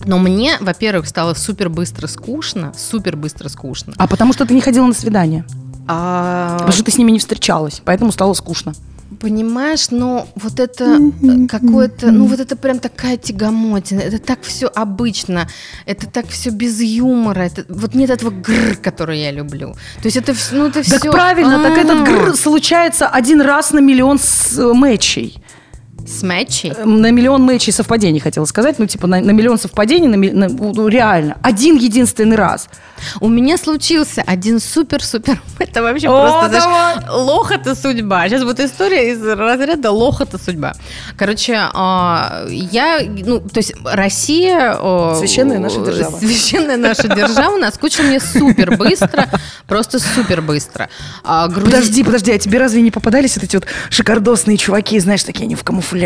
Но 0.05 0.17
мне, 0.17 0.57
во-первых, 0.61 1.07
стало 1.07 1.33
супер 1.33 1.69
быстро 1.69 2.07
скучно, 2.07 2.73
супер 2.77 3.15
быстро 3.17 3.49
скучно. 3.49 3.93
А 3.97 4.07
потому 4.07 4.33
что 4.33 4.45
ты 4.45 4.53
не 4.53 4.61
ходила 4.61 4.85
на 4.85 4.93
свидание. 4.93 5.45
А, 5.87 6.53
Потому 6.53 6.71
что 6.71 6.83
ты 6.83 6.91
с 6.91 6.97
ними 6.97 7.11
не 7.11 7.19
встречалась. 7.19 7.81
Поэтому 7.83 8.11
стало 8.11 8.33
скучно. 8.33 8.73
Понимаешь, 9.19 9.89
но 9.91 10.27
вот 10.35 10.59
это 10.59 10.99
какое-то, 11.47 12.11
ну 12.11 12.25
вот 12.27 12.39
это 12.39 12.55
прям 12.55 12.79
такая 12.79 13.17
тягомотина, 13.17 14.01
это 14.01 14.19
так 14.19 14.39
все 14.43 14.67
обычно, 14.67 15.47
это 15.87 16.05
так 16.07 16.27
все 16.27 16.51
без 16.51 16.79
юмора, 16.79 17.39
это 17.41 17.65
вот 17.69 17.95
нет 17.95 18.11
этого 18.11 18.29
гр, 18.29 18.77
который 18.81 19.19
я 19.19 19.31
люблю. 19.31 19.73
То 20.01 20.05
есть 20.05 20.17
это, 20.17 20.33
ну 20.51 20.67
это 20.67 20.83
все. 20.83 20.99
Так 20.99 21.11
правильно, 21.11 21.57
так 21.63 21.77
этот 21.77 22.03
гр 22.05 22.35
случается 22.35 23.07
один 23.07 23.41
раз 23.41 23.71
на 23.71 23.79
миллион 23.79 24.19
с- 24.19 24.57
э, 24.59 24.73
матчей. 24.73 25.41
С 26.09 26.23
матчей? 26.23 26.73
Э, 26.75 26.85
На 26.85 27.11
миллион 27.11 27.41
матчей 27.43 27.71
совпадений, 27.71 28.19
хотела 28.19 28.45
сказать. 28.45 28.79
Ну, 28.79 28.87
типа, 28.87 29.07
на, 29.07 29.21
на 29.21 29.31
миллион 29.31 29.57
совпадений, 29.59 30.07
на 30.07 30.17
на- 30.17 30.49
ну, 30.49 30.87
реально. 30.87 31.37
Один 31.43 31.75
единственный 31.77 32.35
раз. 32.35 32.67
У 33.21 33.29
меня 33.29 33.57
случился 33.57 34.23
один 34.25 34.59
супер-супер. 34.59 35.39
Это 35.59 35.81
вообще 35.83 36.07
О, 36.09 36.21
просто, 36.21 36.49
давай. 36.49 36.95
знаешь, 36.95 37.03
лох 37.11 37.51
это 37.51 37.75
судьба. 37.75 38.27
Сейчас 38.27 38.43
вот 38.43 38.59
история 38.59 39.11
из 39.11 39.23
разряда 39.23 39.91
лох 39.91 40.21
это 40.21 40.37
судьба. 40.37 40.73
Короче, 41.17 41.53
а, 41.73 42.45
я, 42.49 42.99
ну, 43.25 43.39
то 43.39 43.57
есть 43.59 43.73
Россия... 43.83 44.73
Священная 45.15 45.59
наша 45.59 45.79
держава. 45.85 46.17
Священная 46.17 46.77
наша 46.77 47.07
держава 47.07 47.57
наскучила 47.57 48.05
мне 48.05 48.19
супер 48.19 48.75
быстро, 48.77 49.27
просто 49.67 49.99
супер 49.99 50.41
быстро. 50.41 50.89
А, 51.23 51.47
Грузи- 51.47 51.65
Подожди, 51.65 52.03
подожди, 52.03 52.31
а 52.31 52.39
тебе 52.39 52.59
разве 52.59 52.81
не 52.81 52.91
попадались 52.91 53.35
вот 53.35 53.43
эти 53.43 53.55
вот 53.55 53.65
шикардосные 53.89 54.57
чуваки, 54.57 54.99
знаешь, 54.99 55.23
такие 55.23 55.45
они 55.45 55.55
в 55.55 55.63
камуфляже, 55.63 55.98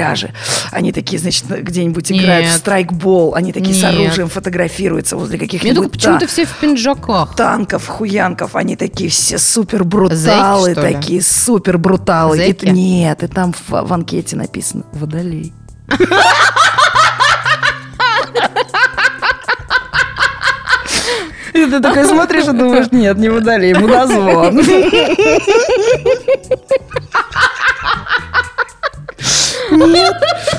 они 0.71 0.91
такие, 0.91 1.19
значит, 1.19 1.45
где-нибудь 1.47 2.11
играют 2.11 2.47
в 2.47 2.53
страйкбол, 2.57 3.35
они 3.35 3.51
такие 3.53 3.73
с 3.73 3.81
Нет. 3.81 3.93
оружием 3.93 4.29
фотографируются 4.29 5.15
возле 5.17 5.37
каких-нибудь 5.37 5.91
почему-то 5.91 6.27
все 6.27 6.45
в 6.45 6.51
пинжаках. 6.57 7.35
танков, 7.35 7.87
хуянков, 7.87 8.55
они 8.55 8.75
такие 8.75 9.09
все 9.09 9.37
супер 9.37 9.83
бруталы, 9.83 10.75
такие 10.75 11.21
супер 11.21 11.77
бруталы. 11.77 12.37
И 12.37 12.39
Зэки? 12.47 12.65
т- 12.65 12.71
нет, 12.71 13.23
и 13.23 13.27
там 13.27 13.53
в, 13.53 13.69
в 13.69 13.93
анкете 13.93 14.35
написано 14.35 14.83
водолей. 14.93 15.53
И 21.53 21.65
ты 21.67 21.79
такой 21.81 22.05
смотришь 22.05 22.45
и 22.45 22.51
думаешь, 22.51 22.87
нет, 22.91 23.17
не 23.17 23.29
водолей, 23.29 23.75
мудозвон. 23.75 24.59
Meu 29.77 30.13
Deus. 30.13 30.52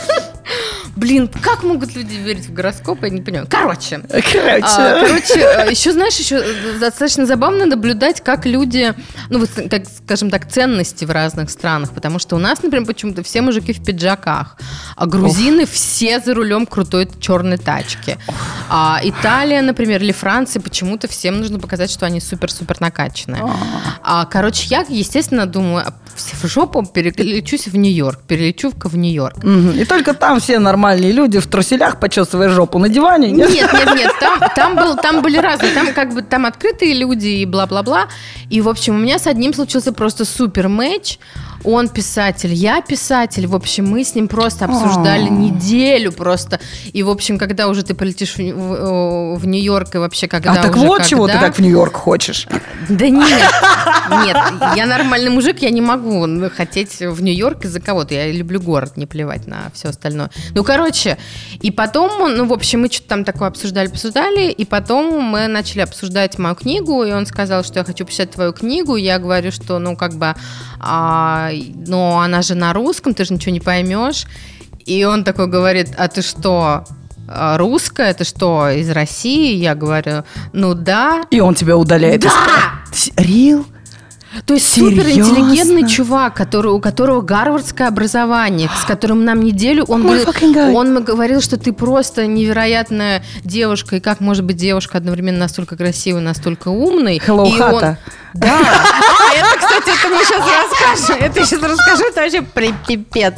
Блин, 1.14 1.28
как 1.28 1.62
могут 1.62 1.94
люди 1.94 2.14
верить 2.14 2.46
в 2.48 2.52
гороскоп, 2.52 3.04
я 3.04 3.08
не 3.08 3.20
понимаю. 3.20 3.46
Короче, 3.48 4.00
Короче. 4.08 4.64
А, 4.64 5.00
Короче, 5.00 5.70
еще, 5.70 5.92
знаешь, 5.92 6.16
еще 6.16 6.42
достаточно 6.80 7.24
забавно 7.24 7.66
наблюдать, 7.66 8.20
как 8.20 8.46
люди, 8.46 8.92
ну, 9.30 9.38
вот, 9.38 9.50
так, 9.70 9.84
скажем 10.04 10.28
так, 10.28 10.50
ценности 10.50 11.04
в 11.04 11.12
разных 11.12 11.50
странах. 11.50 11.92
Потому 11.92 12.18
что 12.18 12.34
у 12.34 12.40
нас, 12.40 12.64
например, 12.64 12.84
почему-то 12.84 13.22
все 13.22 13.42
мужики 13.42 13.72
в 13.72 13.84
пиджаках, 13.84 14.56
а 14.96 15.06
грузины 15.06 15.66
все 15.66 16.18
за 16.18 16.34
рулем 16.34 16.66
крутой 16.66 17.08
черной 17.20 17.58
тачки. 17.58 18.18
А 18.68 18.98
Италия, 19.04 19.62
например, 19.62 20.02
или 20.02 20.10
Франция, 20.10 20.60
почему-то 20.60 21.06
всем 21.06 21.38
нужно 21.38 21.60
показать, 21.60 21.92
что 21.92 22.06
они 22.06 22.18
супер-супер 22.18 22.80
накачанные. 22.80 23.44
А, 24.02 24.24
короче, 24.24 24.66
я, 24.68 24.84
естественно, 24.88 25.46
думаю, 25.46 25.84
а, 25.86 25.94
в 26.16 26.48
жопу 26.48 26.84
перелечусь 26.84 27.68
в 27.68 27.76
Нью-Йорк, 27.76 28.22
перелечу-ка 28.26 28.88
в 28.88 28.96
Нью-Йорк. 28.96 29.44
И 29.76 29.84
только 29.84 30.14
там 30.14 30.40
все 30.40 30.58
нормальные 30.58 31.03
люди 31.12 31.38
в 31.38 31.46
труселях, 31.46 32.00
почесывая 32.00 32.48
жопу 32.48 32.78
на 32.78 32.88
диване. 32.88 33.30
Нет, 33.30 33.50
нет, 33.52 33.72
нет, 33.94 34.12
там, 34.20 34.40
там, 34.54 34.76
был, 34.76 34.96
там 34.96 35.22
были 35.22 35.38
разные, 35.38 35.72
там 35.72 35.92
как 35.92 36.14
бы 36.14 36.22
там 36.22 36.46
открытые 36.46 36.94
люди 36.94 37.28
и 37.28 37.46
бла-бла-бла. 37.46 38.08
И, 38.50 38.60
в 38.60 38.68
общем, 38.68 38.94
у 38.94 38.98
меня 38.98 39.18
с 39.18 39.26
одним 39.26 39.54
случился 39.54 39.92
просто 39.92 40.24
супер 40.24 40.68
матч. 40.68 41.18
Он 41.64 41.88
писатель, 41.88 42.52
я 42.52 42.80
писатель. 42.82 43.46
В 43.46 43.54
общем, 43.54 43.86
мы 43.88 44.04
с 44.04 44.14
ним 44.14 44.28
просто 44.28 44.66
обсуждали 44.66 45.28
неделю 45.28 46.12
просто. 46.12 46.60
И, 46.92 47.02
в 47.02 47.08
общем, 47.10 47.38
когда 47.38 47.68
уже 47.68 47.82
ты 47.82 47.94
полетишь 47.94 48.36
в, 48.36 48.38
в- 48.52 49.36
в 49.38 49.46
Нью-Йорк, 49.46 49.94
и 49.94 49.98
вообще 49.98 50.28
когда 50.28 50.52
А 50.52 50.56
так 50.62 50.76
уже 50.76 50.86
вот 50.86 51.04
чего 51.04 51.26
ты 51.26 51.32
когда- 51.32 51.46
так 51.46 51.56
в 51.56 51.60
Нью-Йорк 51.60 51.94
хочешь. 51.96 52.46
Да 52.88 53.08
нет, 53.08 53.40
нет, 54.24 54.36
я 54.76 54.86
нормальный 54.86 55.30
мужик, 55.30 55.62
я 55.62 55.70
не 55.70 55.80
могу 55.80 56.26
хотеть 56.54 57.00
в 57.00 57.22
Нью-Йорк 57.22 57.64
из-за 57.64 57.80
кого-то. 57.80 58.14
Я 58.14 58.30
люблю 58.30 58.60
город, 58.60 58.96
не 58.96 59.06
плевать 59.06 59.46
на 59.46 59.70
все 59.72 59.88
остальное. 59.88 60.30
Ну, 60.54 60.64
короче, 60.64 61.16
и 61.62 61.70
потом, 61.70 62.10
ну, 62.36 62.46
в 62.46 62.52
общем, 62.52 62.82
мы 62.82 62.88
что-то 62.90 63.08
там 63.08 63.24
такое 63.24 63.48
обсуждали, 63.48 63.88
обсуждали, 63.88 64.50
и 64.50 64.64
потом 64.64 65.20
мы 65.22 65.46
начали 65.46 65.80
обсуждать 65.80 66.38
мою 66.38 66.54
книгу, 66.54 67.02
и 67.04 67.12
он 67.12 67.24
сказал, 67.26 67.64
что 67.64 67.78
я 67.78 67.84
хочу 67.84 68.04
писать 68.04 68.30
твою 68.32 68.52
книгу. 68.52 68.96
Я 68.96 69.18
говорю, 69.18 69.50
что, 69.50 69.78
ну, 69.78 69.96
как 69.96 70.14
бы, 70.14 70.34
а, 70.80 71.50
но 71.60 72.20
она 72.20 72.42
же 72.42 72.54
на 72.54 72.72
русском, 72.72 73.14
ты 73.14 73.24
же 73.24 73.34
ничего 73.34 73.52
не 73.52 73.60
поймешь. 73.60 74.26
И 74.86 75.04
он 75.04 75.24
такой 75.24 75.46
говорит, 75.46 75.88
а 75.96 76.08
ты 76.08 76.22
что, 76.22 76.84
а, 77.28 77.56
русская, 77.56 78.12
ты 78.14 78.24
что, 78.24 78.68
из 78.68 78.90
России? 78.90 79.54
Я 79.56 79.74
говорю, 79.74 80.24
ну 80.52 80.74
да. 80.74 81.22
И 81.30 81.40
он 81.40 81.54
тебя 81.54 81.76
удаляет. 81.76 82.20
Да! 82.22 82.30
из- 82.92 83.10
Рил? 83.16 83.66
То 84.46 84.54
есть 84.54 84.72
суперинтеллигентный 84.72 85.88
чувак, 85.88 86.34
который, 86.34 86.72
у 86.72 86.80
которого 86.80 87.20
гарвардское 87.20 87.88
образование, 87.88 88.68
с 88.80 88.84
которым 88.84 89.24
нам 89.24 89.40
неделю 89.42 89.84
он, 89.84 90.02
Oh 90.04 90.42
говорил, 90.52 90.76
он 90.76 91.04
говорил, 91.04 91.40
что 91.40 91.56
ты 91.56 91.72
просто 91.72 92.26
невероятная 92.26 93.22
девушка, 93.44 93.96
и 93.96 94.00
как 94.00 94.20
может 94.20 94.44
быть 94.44 94.56
девушка 94.56 94.98
одновременно 94.98 95.38
настолько 95.38 95.76
красивой, 95.76 96.20
настолько 96.20 96.68
умной. 96.68 97.20
Hello, 97.24 97.48
И 97.48 97.52
он- 97.52 97.58
хата. 97.58 97.98
Да. 98.34 98.48
А 99.24 99.36
это, 99.36 99.58
кстати, 99.58 99.98
это 99.98 100.08
мы 100.14 100.24
сейчас 100.24 100.42
расскажем. 100.92 101.24
Это 101.24 101.40
я 101.40 101.46
сейчас 101.46 101.62
расскажу, 101.62 102.04
это 102.08 102.20
вообще 102.20 102.42
при- 102.42 102.74
пипец. 102.86 103.34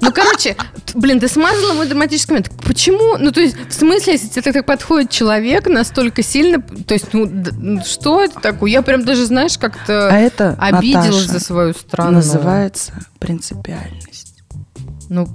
Ну, 0.00 0.12
короче, 0.12 0.56
блин, 0.94 1.20
ты 1.20 1.28
смазала 1.28 1.74
мой 1.74 1.86
драматический 1.86 2.32
момент. 2.32 2.50
Почему? 2.66 3.16
Ну, 3.18 3.30
то 3.30 3.40
есть, 3.40 3.56
в 3.68 3.72
смысле, 3.72 4.14
если 4.14 4.28
тебе 4.28 4.52
так, 4.52 4.66
подходит 4.66 5.10
человек 5.10 5.66
настолько 5.68 6.22
сильно, 6.22 6.60
то 6.62 6.94
есть, 6.94 7.06
ну, 7.12 7.82
что 7.84 8.22
это 8.22 8.40
такое? 8.40 8.70
Я 8.70 8.82
прям 8.82 9.04
даже, 9.04 9.26
знаешь, 9.26 9.56
как-то 9.58 10.08
А 10.08 10.18
это, 10.18 10.37
обиделась 10.40 11.06
Наташа, 11.26 11.32
за 11.32 11.40
свою 11.40 11.74
страну. 11.74 12.10
Называется 12.12 12.92
принципиальность. 13.18 14.34
Ну, 15.08 15.28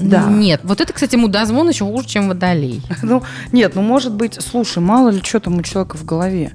Да. 0.00 0.24
Нет, 0.28 0.60
вот 0.64 0.80
это, 0.80 0.92
кстати, 0.92 1.16
мудозвон 1.16 1.68
еще 1.68 1.84
хуже, 1.84 2.06
чем 2.08 2.28
водолей. 2.28 2.82
Ну, 3.02 3.22
нет, 3.52 3.74
ну, 3.74 3.82
может 3.82 4.12
быть, 4.14 4.38
слушай, 4.40 4.78
мало 4.78 5.10
ли 5.10 5.22
что 5.22 5.40
там 5.40 5.56
у 5.58 5.62
человека 5.62 5.96
в 5.96 6.04
голове. 6.04 6.52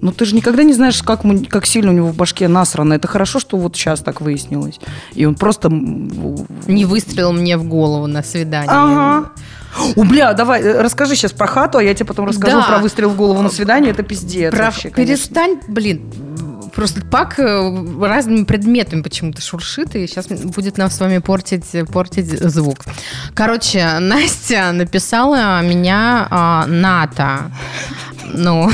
Ну, 0.00 0.12
ты 0.12 0.24
же 0.26 0.34
никогда 0.34 0.64
не 0.64 0.74
знаешь, 0.74 1.02
как, 1.02 1.22
как 1.48 1.64
сильно 1.66 1.90
у 1.90 1.94
него 1.94 2.08
в 2.08 2.16
башке 2.16 2.46
насрано. 2.48 2.92
Это 2.94 3.08
хорошо, 3.08 3.38
что 3.40 3.56
вот 3.56 3.74
сейчас 3.76 4.00
так 4.00 4.20
выяснилось. 4.20 4.78
И 5.14 5.24
он 5.24 5.34
просто... 5.34 5.68
Не 5.70 6.84
выстрелил 6.84 7.32
мне 7.32 7.56
в 7.56 7.64
голову 7.64 8.06
на 8.06 8.22
свидание. 8.22 8.68
Ага. 8.70 9.30
О, 9.96 10.04
бля, 10.04 10.32
давай, 10.34 10.60
э, 10.62 10.82
расскажи 10.82 11.16
сейчас 11.16 11.32
про 11.32 11.46
хату, 11.46 11.78
а 11.78 11.82
я 11.82 11.94
тебе 11.94 12.06
потом 12.06 12.26
расскажу 12.26 12.58
Да. 12.58 12.64
про 12.66 12.78
выстрел 12.78 13.08
в 13.10 13.16
голову 13.16 13.40
на 13.42 13.48
свидание. 13.48 13.92
Это 13.92 14.02
пиздец 14.02 14.52
Про- 14.54 14.64
вообще, 14.66 14.90
конечно. 14.90 15.14
перестань, 15.16 15.58
блин, 15.68 16.12
просто 16.74 17.00
пак 17.02 17.38
э, 17.38 17.86
разными 18.00 18.44
предметами 18.44 19.02
почему-то 19.02 19.40
шуршит, 19.40 19.94
и 19.94 20.06
сейчас 20.06 20.26
будет 20.26 20.76
нам 20.76 20.90
с 20.90 20.98
вами 21.00 21.18
портить, 21.18 21.66
портить 21.92 22.28
звук. 22.28 22.78
Короче, 23.34 23.98
Настя 24.00 24.72
написала 24.72 25.62
меня 25.62 26.26
а, 26.30 26.66
НАТО. 26.66 27.50
Ну, 28.36 28.70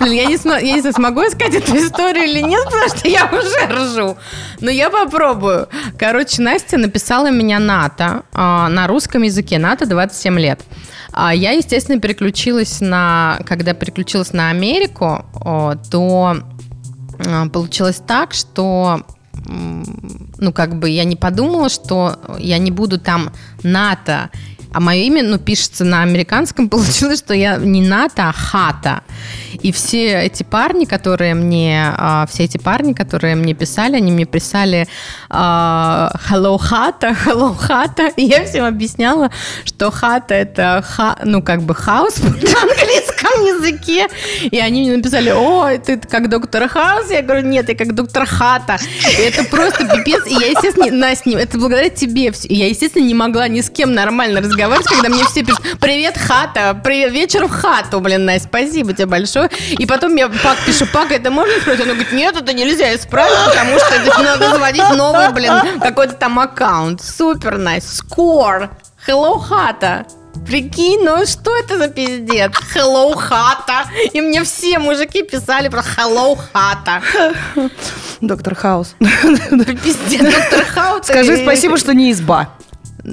блин, 0.00 0.12
я 0.12 0.26
не, 0.26 0.36
смо- 0.36 0.62
я 0.62 0.74
не 0.74 0.80
знаю, 0.80 0.94
смогу 0.94 1.22
я 1.22 1.30
сказать 1.30 1.54
эту 1.54 1.76
историю 1.76 2.24
или 2.24 2.40
нет, 2.40 2.64
потому 2.64 2.88
что 2.88 3.08
я 3.08 3.26
уже 3.26 3.66
ржу. 3.72 4.18
Но 4.60 4.70
я 4.70 4.90
попробую. 4.90 5.68
Короче, 5.98 6.42
Настя 6.42 6.76
написала 6.78 7.30
меня 7.30 7.58
НАТО 7.58 8.24
а, 8.32 8.68
на 8.68 8.86
русском 8.86 9.22
языке. 9.22 9.58
НАТО 9.58 9.86
27 9.86 10.38
лет. 10.38 10.60
А 11.12 11.34
я, 11.34 11.52
естественно, 11.52 12.00
переключилась 12.00 12.80
на... 12.80 13.38
Когда 13.46 13.74
переключилась 13.74 14.32
на 14.32 14.50
Америку, 14.50 15.24
то 15.90 16.36
а, 17.26 17.48
получилось 17.48 18.02
так, 18.06 18.32
что 18.32 19.02
ну, 19.46 20.52
как 20.52 20.78
бы 20.78 20.90
я 20.90 21.04
не 21.04 21.16
подумала, 21.16 21.68
что 21.68 22.18
я 22.38 22.58
не 22.58 22.70
буду 22.70 22.98
там 22.98 23.32
НАТО, 23.62 24.30
а 24.72 24.80
мое 24.80 25.02
имя, 25.02 25.22
ну, 25.22 25.38
пишется 25.38 25.84
на 25.84 26.02
американском, 26.02 26.68
получилось, 26.70 27.18
что 27.18 27.34
я 27.34 27.56
не 27.56 27.82
НАТО, 27.82 28.28
а 28.28 28.32
Хата. 28.32 29.02
И 29.62 29.72
все 29.72 30.22
эти 30.22 30.42
парни, 30.42 30.84
которые 30.84 31.34
мне, 31.34 31.92
а, 31.96 32.26
все 32.30 32.44
эти 32.44 32.56
парни, 32.56 32.92
которые 32.92 33.34
мне 33.34 33.52
писали, 33.54 33.96
они 33.96 34.12
мне 34.12 34.24
писали 34.24 34.86
а, 35.28 36.12
hello 36.30 36.56
хата, 36.58 37.16
hello 37.26 37.54
хата, 37.56 38.08
и 38.16 38.22
я 38.24 38.44
всем 38.44 38.64
объясняла, 38.64 39.30
что 39.64 39.90
хата 39.90 40.34
это, 40.34 40.84
ха, 40.86 41.16
ну, 41.24 41.42
как 41.42 41.62
бы 41.62 41.74
house 41.74 42.18
на 42.22 42.28
английском 42.30 43.44
языке, 43.44 44.08
и 44.50 44.58
они 44.58 44.82
мне 44.82 44.96
написали, 44.96 45.30
ой, 45.30 45.78
ты 45.78 45.98
как 45.98 46.28
доктор 46.28 46.68
Хаус, 46.68 47.10
я 47.10 47.22
говорю, 47.22 47.46
нет, 47.46 47.68
я 47.68 47.74
как 47.74 47.94
доктор 47.94 48.26
Хата, 48.26 48.78
и 49.18 49.22
это 49.22 49.44
просто 49.44 49.84
пипец, 49.86 50.26
и 50.26 50.34
я, 50.34 50.46
естественно, 50.50 50.84
не- 50.84 50.90
Настя, 50.90 51.28
не- 51.28 51.36
это 51.36 51.58
благодаря 51.58 51.90
тебе, 51.90 52.32
я, 52.48 52.68
естественно, 52.68 53.04
не 53.04 53.14
могла 53.14 53.48
ни 53.48 53.60
с 53.60 53.70
кем 53.70 53.92
нормально 53.92 54.40
разговаривать, 54.40 54.59
когда 54.68 55.08
мне 55.08 55.24
все 55.24 55.42
пишут, 55.42 55.62
привет, 55.80 56.18
Хата, 56.18 56.78
привет, 56.82 57.12
вечер 57.12 57.46
в 57.46 57.50
хату, 57.50 58.00
блин, 58.00 58.24
Настя, 58.24 58.48
спасибо 58.48 58.92
тебе 58.92 59.06
большое, 59.06 59.50
и 59.70 59.86
потом 59.86 60.16
я 60.16 60.28
Пак 60.28 60.58
пишу, 60.66 60.86
Пак, 60.86 61.12
это 61.12 61.30
можно 61.30 61.52
исправить? 61.52 61.80
Он 61.80 61.86
говорит, 61.88 62.12
нет, 62.12 62.36
это 62.36 62.52
нельзя 62.52 62.94
исправить, 62.94 63.38
потому 63.46 63.78
что 63.78 63.94
это 63.94 64.22
надо 64.22 64.50
заводить 64.50 64.90
новый, 64.96 65.32
блин, 65.32 65.80
какой-то 65.80 66.14
там 66.14 66.38
аккаунт, 66.38 67.02
супер, 67.02 67.58
Настя, 67.58 68.02
сука, 68.02 68.70
hello, 69.06 69.40
Хата, 69.40 70.06
Прикинь, 70.46 71.04
ну 71.04 71.26
что 71.26 71.56
это 71.56 71.76
за 71.76 71.88
пиздец? 71.88 72.52
Hello, 72.74 73.14
хата. 73.14 73.84
И 74.12 74.20
мне 74.20 74.42
все 74.42 74.78
мужики 74.78 75.22
писали 75.22 75.68
про 75.68 75.80
hello, 75.80 76.38
хата. 76.52 77.02
Доктор 78.20 78.54
Хаус. 78.54 78.94
Пиздец, 78.98 80.22
доктор 80.22 80.64
Хаут. 80.64 81.04
Скажи 81.04 81.36
спасибо, 81.36 81.76
что 81.76 81.94
не 81.94 82.10
изба. 82.12 82.48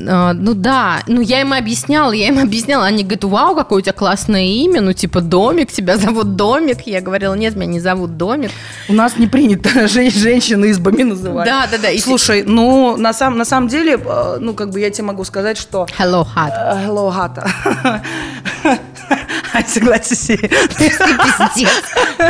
А, 0.08 0.34
Ну 0.34 0.54
да, 0.54 1.02
ну 1.08 1.21
я 1.21 1.41
им 1.41 1.54
объясняла, 1.54 2.12
я 2.12 2.28
им 2.28 2.39
объясняла, 2.39 2.86
они 2.86 3.04
говорят, 3.04 3.23
вау, 3.23 3.56
какое 3.56 3.80
у 3.80 3.82
тебя 3.82 3.93
классное 3.93 4.45
имя, 4.45 4.82
ну 4.82 4.93
типа 4.93 5.21
Домик, 5.21 5.71
тебя 5.71 5.97
зовут 5.97 6.36
Домик. 6.36 6.82
Я 6.86 7.02
говорила, 7.02 7.34
нет, 7.36 7.56
меня 7.56 7.71
не 7.73 7.80
зовут 7.80 8.17
Домик. 8.17 8.52
У 8.89 8.93
нас 8.93 9.17
не 9.17 9.28
принято 9.28 9.69
жен- 9.88 10.12
женщины 10.12 10.71
избами 10.71 11.04
называть. 11.04 11.45
Да, 11.45 11.67
да, 11.71 11.78
да. 11.78 11.89
и- 11.89 12.00
Слушай, 12.00 12.43
ну, 12.43 12.97
на, 12.97 13.13
сам, 13.13 13.38
на 13.38 13.45
самом 13.45 13.67
деле, 13.69 13.93
э, 14.04 14.38
ну, 14.39 14.54
как 14.54 14.69
бы 14.71 14.80
я 14.80 14.89
тебе 14.89 15.06
могу 15.08 15.23
сказать, 15.23 15.58
что... 15.58 15.86
Hello, 15.97 16.26
хат. 16.26 16.54
Э, 16.54 16.88
Hello, 16.88 17.12
хата. 17.12 17.50
Согласись. 19.67 20.27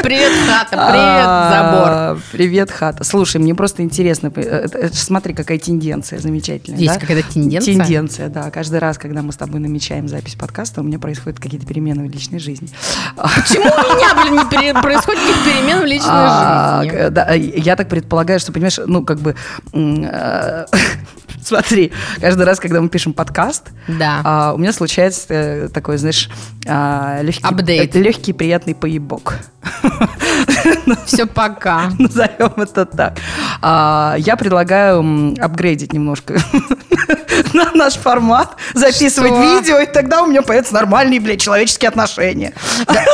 Привет, 0.04 0.32
хата, 0.48 0.70
привет, 0.72 1.26
забор. 1.52 1.90
А, 1.90 2.18
Привет, 2.32 2.72
хата. 2.72 3.04
Слушай, 3.04 3.42
мне 3.42 3.54
просто 3.56 3.82
интересно. 3.82 4.32
э, 4.36 4.42
это 4.42 4.88
ж 4.94 4.98
смотри, 4.98 5.34
какая 5.34 5.58
тенденция 5.60 6.20
замечательная. 6.20 6.80
Есть 6.80 7.00
какая-то 7.00 7.34
тенденция? 7.34 7.76
Тенденция, 7.76 8.30
да. 8.30 8.50
Каждый 8.52 8.80
раз, 8.80 8.98
когда 8.98 9.22
мы 9.22 9.32
с 9.34 9.36
тобой 9.38 9.60
намечаем 9.60 10.08
запись 10.08 10.36
подкаста, 10.36 10.82
у 10.82 10.84
меня 10.84 11.00
происходят 11.00 11.40
какие-то 11.40 11.66
перемены 11.66 12.08
в 12.08 12.12
личной 12.12 12.40
жизни. 12.40 12.70
Почему 13.16 13.66
у 13.66 13.96
меня, 13.96 14.14
блин, 14.16 14.64
не 14.76 14.82
происходит 14.82 15.22
каких 15.22 15.44
перемен 15.44 15.82
в 15.82 15.86
личной 15.86 16.10
А, 16.12 16.84
жизни? 16.84 17.60
я 17.60 17.76
так 17.76 17.90
предполагаю, 17.90 18.40
что, 18.40 18.52
понимаешь, 18.52 18.80
ну, 18.86 19.04
как 19.04 19.20
бы... 19.20 19.36
Смотри, 21.48 21.94
каждый 22.20 22.46
раз, 22.46 22.60
когда 22.60 22.82
мы 22.82 22.90
пишем 22.90 23.14
подкаст, 23.14 23.70
Да. 23.88 24.20
а, 24.26 24.54
у 24.54 24.58
меня 24.58 24.74
случается 24.74 25.26
э, 25.30 25.70
такой, 25.70 25.98
знаешь, 25.98 26.30
а, 26.68 27.22
легкий, 27.22 27.42
Апдейт. 27.42 27.96
э, 27.96 28.02
легкий 28.02 28.34
приятный 28.34 28.76
поебок. 28.76 29.38
Все, 31.06 31.26
пока. 31.26 31.90
Назовем 32.00 32.52
это 32.62 32.86
так. 32.86 33.20
А, 33.62 34.16
я 34.20 34.36
предлагаю 34.36 35.36
апгрейдить 35.42 35.94
немножко 35.94 36.38
наш 37.78 37.94
формат, 37.96 38.56
записывать 38.74 39.32
Что? 39.32 39.42
видео, 39.60 39.80
и 39.80 39.86
тогда 39.86 40.24
у 40.24 40.28
меня 40.28 40.42
появятся 40.42 40.74
нормальные, 40.74 41.20
блядь, 41.22 41.42
человеческие 41.42 41.90
отношения. 41.90 42.54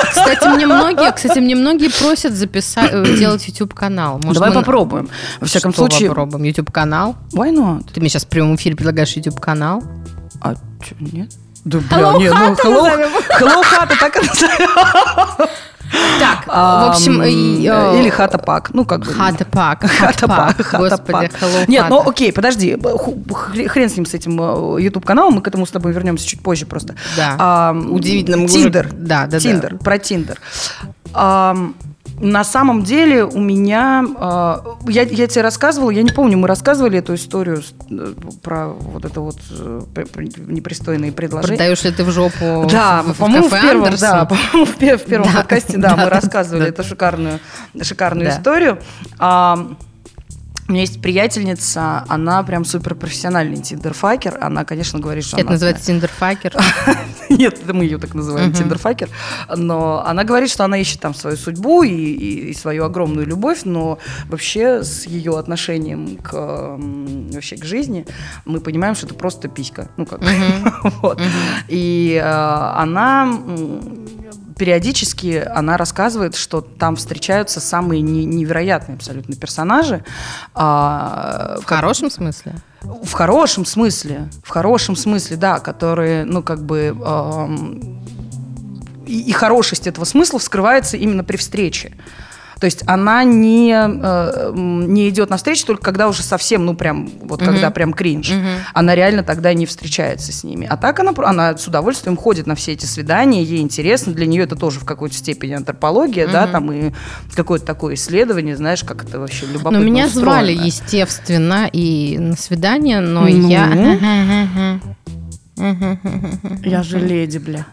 Кстати, 0.10 0.48
мне 0.48 0.66
многие, 0.66 1.12
кстати, 1.12 1.40
мне 1.40 1.56
многие 1.56 1.90
просят 1.90 2.34
записать, 2.34 2.90
э, 2.92 3.04
делать 3.18 3.48
YouTube 3.48 3.74
канал. 3.74 4.16
Может, 4.24 4.36
Давай 4.36 4.50
мы- 4.50 4.56
попробуем. 4.56 5.10
Во 5.40 5.46
всяком 5.48 5.72
Что 5.74 5.88
случае, 5.88 6.10
попробуем? 6.10 6.44
YouTube 6.44 6.72
канал. 6.72 7.16
why 7.34 7.52
not? 7.54 7.92
Ты 7.94 8.00
мне 8.00 8.10
сейчас 8.10 8.26
в 8.26 8.30
прямом 8.30 8.56
эфире 8.56 8.76
предлагаешь 8.76 9.12
YouTube 9.14 9.40
канал? 9.40 9.84
А 10.42 10.56
что, 10.82 10.96
нет? 11.00 11.30
Да, 11.66 11.78
Hello, 11.80 12.18
нет, 12.20 12.34
ну, 12.34 12.54
hello, 12.56 12.84
назовем. 12.84 13.10
hello, 13.40 13.64
хата, 13.64 13.96
так 13.98 14.16
и 14.18 14.20
назовем. 14.28 14.70
Так, 16.20 16.48
в 16.48 16.90
общем, 16.90 17.22
э, 17.22 17.30
Или 18.00 18.10
хата 18.10 18.38
пак, 18.38 18.74
ну 18.74 18.86
как 18.86 19.02
бы. 19.02 19.14
Хата 19.14 19.46
пак. 19.52 19.86
Хата 19.86 20.28
пак, 20.28 20.62
хата 20.62 20.90
Господи, 20.90 21.32
hello, 21.40 21.66
Нет, 21.68 21.86
ну 21.90 22.02
окей, 22.08 22.32
подожди, 22.34 22.78
хрен 23.68 23.90
с 23.90 23.96
ним, 23.96 24.06
с 24.06 24.14
этим 24.14 24.40
э, 24.42 24.82
YouTube 24.82 25.06
каналом, 25.06 25.36
мы 25.36 25.42
к 25.42 25.48
этому 25.48 25.66
с 25.66 25.72
тобой 25.72 25.92
вернемся 25.94 26.28
чуть 26.28 26.42
позже 26.42 26.66
просто. 26.66 26.96
Да. 27.16 27.76
Удивительно, 27.90 28.48
Тиндер. 28.48 28.90
Да, 28.92 29.22
да, 29.26 29.28
да. 29.28 29.40
Тиндер, 29.40 29.78
про 29.78 29.98
Тиндер. 29.98 30.40
На 32.24 32.46
самом 32.46 32.84
деле 32.84 33.26
у 33.26 33.40
меня, 33.42 34.06
а, 34.18 34.64
я, 34.88 35.02
я 35.02 35.28
тебе 35.28 35.42
рассказывала, 35.42 35.90
я 35.90 36.04
не 36.04 36.12
помню, 36.12 36.38
мы 36.38 36.48
рассказывали 36.48 37.00
эту 37.00 37.16
историю 37.16 37.62
с- 37.64 37.74
э, 37.92 38.14
про 38.42 38.70
вот 38.70 39.04
это 39.04 39.20
вот 39.20 39.36
э, 39.52 39.82
пр- 39.94 40.08
пр- 40.08 40.24
непристойные 40.48 41.12
предложения. 41.12 41.58
Продаешь 41.58 41.84
ли 41.84 41.92
ты 41.92 42.06
в 42.06 42.12
жопу 42.12 42.66
Да, 42.72 43.04
в, 43.04 43.14
в 43.14 43.18
по-моему, 43.18 43.48
в 43.48 43.52
кафе 43.52 43.68
первом, 43.68 43.84
Андерсон? 43.84 44.10
да, 44.10 44.26
по-моему, 44.54 44.66
в 44.66 44.72
в 44.72 45.04
первом 45.06 45.28
Да, 45.28 45.38
подкасте, 45.40 45.78
да, 45.78 45.90
да, 45.90 45.96
мы 45.98 46.04
да, 46.04 46.10
рассказывали 46.12 46.62
да. 46.64 46.70
эту 46.70 46.84
шикарную, 46.86 47.40
шикарную 47.82 48.28
Да. 48.30 48.38
историю. 48.38 48.80
А, 49.20 49.68
у 50.74 50.76
меня 50.76 50.86
есть 50.86 51.00
приятельница, 51.00 52.04
она 52.08 52.42
прям 52.42 52.66
супер 52.66 52.96
профессиональный 52.96 53.58
тиндерфакер. 53.62 54.40
Она, 54.42 54.66
конечно, 54.66 55.00
говорит, 55.00 55.24
что 55.24 55.38
Это 55.38 55.46
она 55.46 55.52
называется 55.52 55.86
тиндерфакер. 55.86 56.56
Нет, 57.30 57.60
это 57.64 57.76
мы 57.76 57.84
ее 57.84 58.00
так 58.00 58.16
называем, 58.16 58.52
тиндерфакер. 58.52 59.08
Но 59.56 60.04
она 60.04 60.24
говорит, 60.24 60.50
что 60.50 60.66
она 60.66 60.80
ищет 60.80 61.00
там 61.00 61.14
свою 61.14 61.38
судьбу 61.38 61.84
и, 61.84 62.52
свою 62.56 62.86
огромную 62.86 63.28
любовь, 63.28 63.62
но 63.66 64.00
вообще 64.30 64.84
с 64.84 65.06
ее 65.06 65.38
отношением 65.38 66.18
к, 66.18 66.34
вообще 66.34 67.56
к 67.56 67.66
жизни 67.66 68.08
мы 68.46 68.60
понимаем, 68.60 68.96
что 68.96 69.06
это 69.06 69.14
просто 69.14 69.50
писька. 69.50 69.90
Ну, 69.98 70.08
как. 70.08 70.22
Вот. 71.04 71.22
И 71.68 72.20
э, 72.20 72.26
она 72.26 73.26
периодически 74.58 75.44
она 75.54 75.78
рассказывает, 75.78 76.36
что 76.36 76.62
там 76.62 76.96
встречаются 76.96 77.60
самые 77.60 78.02
не- 78.02 78.26
невероятные 78.26 78.96
абсолютно 78.96 79.36
персонажи. 79.36 80.04
А, 80.54 81.58
В 81.62 81.66
хорошем 81.66 82.10
смысле? 82.10 82.54
в 82.82 83.12
хорошем 83.14 83.66
смысле, 83.66 84.30
в 84.44 84.50
хорошем 84.50 84.96
смысле, 84.98 85.38
да, 85.38 85.60
которые, 85.60 86.26
ну, 86.26 86.44
как 86.44 86.64
бы, 86.66 86.88
эм, 86.88 88.00
и, 89.08 89.22
и 89.22 89.32
хорошесть 89.32 89.88
этого 89.88 90.04
смысла 90.06 90.38
вскрывается 90.40 90.98
именно 90.98 91.24
при 91.24 91.38
встрече. 91.38 91.94
То 92.64 92.68
есть 92.68 92.82
она 92.86 93.26
не, 93.26 93.74
э, 93.76 94.54
не 94.56 95.10
идет 95.10 95.30
навстречу 95.30 95.66
только 95.66 95.84
когда 95.84 96.08
уже 96.08 96.24
совсем, 96.24 96.66
ну, 96.66 96.76
прям, 96.76 97.10
вот 97.24 97.42
Мгм. 97.42 97.52
когда 97.52 97.72
прям 97.72 97.92
кринж. 97.92 98.30
Мгм. 98.30 98.48
Она 98.74 98.96
реально 98.96 99.22
тогда 99.24 99.54
не 99.54 99.66
встречается 99.66 100.32
с 100.32 100.46
ними. 100.46 100.66
А 100.70 100.78
так 100.78 100.98
она, 101.02 101.12
она 101.26 101.58
с 101.58 101.68
удовольствием 101.68 102.16
ходит 102.16 102.48
на 102.48 102.56
все 102.56 102.72
эти 102.72 102.86
свидания, 102.86 103.44
ей 103.44 103.60
интересно, 103.60 104.14
для 104.14 104.26
нее 104.28 104.44
это 104.44 104.56
тоже 104.56 104.80
в 104.80 104.86
какой-то 104.86 105.14
степени 105.14 105.52
антропология, 105.56 106.26
да, 106.26 106.44
Мгм. 106.44 106.52
там 106.54 106.72
и 106.72 106.92
какое-то 107.36 107.66
такое 107.66 107.96
исследование, 107.96 108.56
знаешь, 108.56 108.86
как 108.86 109.04
это 109.04 109.20
вообще 109.20 109.46
любопытно 109.48 109.80
Но 109.80 109.84
меня 109.86 110.06
устроено. 110.06 110.32
звали, 110.32 110.54
естественно, 110.54 111.70
и 111.70 112.18
на 112.18 112.38
свидание, 112.38 113.02
но 113.02 113.28
Ну? 113.28 113.50
я... 113.50 114.80
Я 116.64 116.82
же 116.82 116.98
леди, 117.00 117.40
бля. 117.40 117.66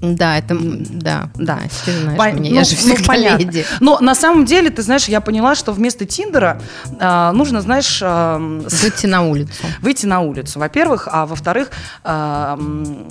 Да, 0.00 0.38
это... 0.38 0.56
Да, 0.60 1.30
Да. 1.36 1.60
Ты 1.84 1.92
знаешь 2.00 2.18
Пон- 2.18 2.34
меня, 2.40 2.50
ну, 2.50 2.56
я 2.56 2.64
же 2.64 2.72
ну, 2.72 2.94
всегда 2.94 3.04
понятно. 3.06 3.38
леди. 3.42 3.64
Но 3.80 3.98
на 4.00 4.14
самом 4.14 4.44
деле, 4.44 4.70
ты 4.70 4.82
знаешь, 4.82 5.06
я 5.08 5.20
поняла, 5.20 5.54
что 5.54 5.72
вместо 5.72 6.04
Тиндера 6.04 6.60
а, 7.00 7.32
нужно, 7.32 7.60
знаешь, 7.62 7.98
с- 8.02 8.82
Выйти 8.82 9.06
на 9.06 9.22
улицу. 9.22 9.52
выйти 9.80 10.06
на 10.06 10.20
улицу, 10.20 10.58
во-первых, 10.58 11.08
а 11.10 11.24
во-вторых, 11.26 11.70
м, 12.04 13.06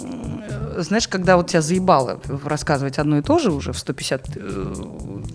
знаешь, 0.78 1.08
когда 1.08 1.38
вот 1.38 1.48
тебя 1.50 1.62
заебало 1.62 2.20
рассказывать 2.44 2.98
одно 3.00 3.18
и 3.18 3.22
то 3.22 3.40
же 3.40 3.52
уже 3.52 3.72
в 3.74 3.80
150 3.80 4.22
э, 4.36 4.74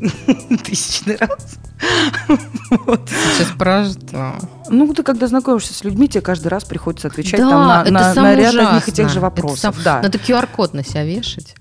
тысячный 0.65 1.17
раз. 1.17 1.57
Вот. 2.87 3.09
Сейчас 3.09 3.49
про 3.59 3.85
что? 3.85 4.35
Ну, 4.71 4.93
ты 4.95 5.03
когда 5.03 5.27
знакомишься 5.27 5.75
с 5.75 5.85
людьми, 5.85 6.09
тебе 6.09 6.21
каждый 6.23 6.49
раз 6.49 6.65
приходится 6.65 7.09
отвечать 7.09 7.41
Да, 7.41 7.51
там 7.51 7.67
на, 7.69 7.83
это 7.83 7.91
на- 7.91 8.15
на 8.15 8.35
ряд 8.35 8.55
одних 8.55 8.89
и 8.89 8.93
тех 8.93 9.09
же 9.09 9.21
вопросов. 9.21 9.59
Сам- 9.59 9.75
Да. 9.85 10.01
Надо 10.03 10.19
QR-код 10.19 10.75
на 10.75 10.85
себя 10.85 11.05
вешать. 11.05 11.55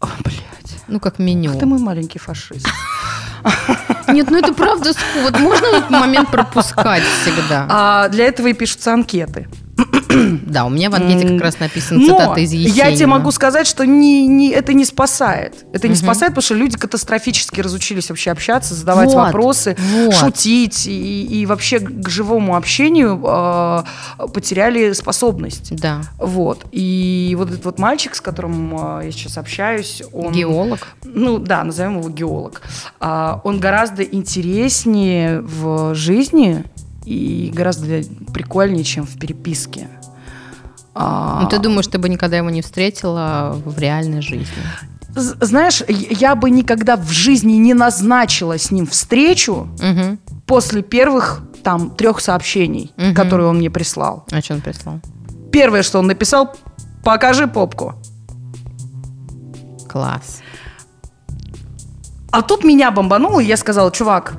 О, 0.00 0.06
блядь. 0.24 0.76
Ну, 0.88 1.00
как 1.00 1.18
меню. 1.18 1.52
Ах 1.52 1.58
ты 1.60 1.66
мой 1.66 1.78
маленький 1.78 2.18
фашист. 2.18 2.66
Нет, 4.08 4.30
ну 4.30 4.38
это 4.38 4.52
правда. 4.54 4.92
Вот 5.22 5.38
можно 5.38 5.66
этот 5.66 5.90
момент 5.90 6.30
пропускать 6.30 7.02
всегда? 7.22 7.66
А 7.68 8.08
для 8.08 8.26
этого 8.26 8.48
и 8.48 8.52
пишутся 8.54 8.92
анкеты. 8.94 9.48
Да, 10.48 10.64
у 10.64 10.70
меня 10.70 10.90
в 10.90 10.94
анкете 10.94 11.28
как 11.28 11.40
раз 11.42 11.60
написано 11.60 12.00
Но 12.00 12.06
цитата 12.06 12.40
из 12.40 12.52
Есенина. 12.52 12.88
я 12.90 12.96
тебе 12.96 13.06
могу 13.06 13.30
сказать, 13.30 13.66
что 13.66 13.84
не, 13.84 14.26
не, 14.26 14.50
это 14.50 14.72
не 14.72 14.84
спасает. 14.84 15.66
Это 15.72 15.88
не 15.88 15.94
спасает, 15.94 16.32
потому 16.32 16.42
что 16.42 16.54
люди 16.54 16.76
катастрофически 16.76 17.60
разучились 17.60 18.08
вообще 18.08 18.30
общаться, 18.30 18.74
задавать 18.74 19.08
Вот, 19.08 19.16
вопросы, 19.16 19.76
вот. 19.78 20.14
шутить 20.14 20.86
и, 20.86 21.24
и 21.24 21.46
вообще 21.46 21.80
к 21.80 22.08
живому 22.08 22.56
общению 22.56 23.20
э, 23.22 23.82
потеряли 24.32 24.92
способность. 24.92 25.74
Да. 25.76 26.00
Вот. 26.18 26.64
И 26.72 27.34
вот 27.38 27.50
этот 27.50 27.64
вот 27.64 27.78
мальчик, 27.78 28.14
с 28.14 28.20
которым 28.20 28.98
э, 29.00 29.06
я 29.06 29.12
сейчас 29.12 29.38
общаюсь, 29.38 30.02
он... 30.12 30.32
Геолог. 30.32 30.86
Ну 31.04 31.38
да, 31.38 31.64
назовем 31.64 31.98
его 31.98 32.08
геолог. 32.10 32.62
А, 33.00 33.40
он 33.44 33.60
гораздо 33.60 34.02
интереснее 34.02 35.40
в 35.40 35.94
жизни 35.94 36.64
и 37.04 37.50
гораздо 37.54 38.02
прикольнее, 38.32 38.84
чем 38.84 39.06
в 39.06 39.18
переписке. 39.18 39.88
А, 41.00 41.40
Ну, 41.42 41.48
ты 41.48 41.58
думаешь, 41.58 41.86
ты 41.86 41.98
бы 41.98 42.08
никогда 42.08 42.38
его 42.38 42.50
не 42.50 42.60
встретила 42.60 43.56
в 43.64 43.78
реальной 43.78 44.20
жизни? 44.20 44.48
Знаешь, 45.14 45.82
я 45.88 46.34
бы 46.34 46.50
никогда 46.50 46.96
в 46.96 47.08
жизни 47.10 47.52
не 47.54 47.72
назначила 47.74 48.58
с 48.58 48.70
ним 48.70 48.86
встречу 48.86 49.68
Угу. 49.78 50.18
после 50.46 50.82
первых 50.82 51.40
там 51.62 51.90
трех 51.90 52.20
сообщений, 52.20 52.92
Мгм. 52.96 53.14
которые 53.14 53.48
он 53.48 53.56
мне 53.58 53.70
прислал. 53.70 54.24
А 54.30 54.40
что 54.40 54.54
он 54.54 54.60
прислал? 54.60 55.00
Первое, 55.52 55.82
что 55.82 55.98
он 56.00 56.06
написал, 56.06 56.54
покажи 57.04 57.46
попку. 57.46 57.94
Класс. 59.88 60.40
А 62.30 62.42
тут 62.42 62.64
меня 62.64 62.90
бомбануло, 62.90 63.40
и 63.40 63.46
я 63.46 63.56
сказала, 63.56 63.90
чувак, 63.90 64.34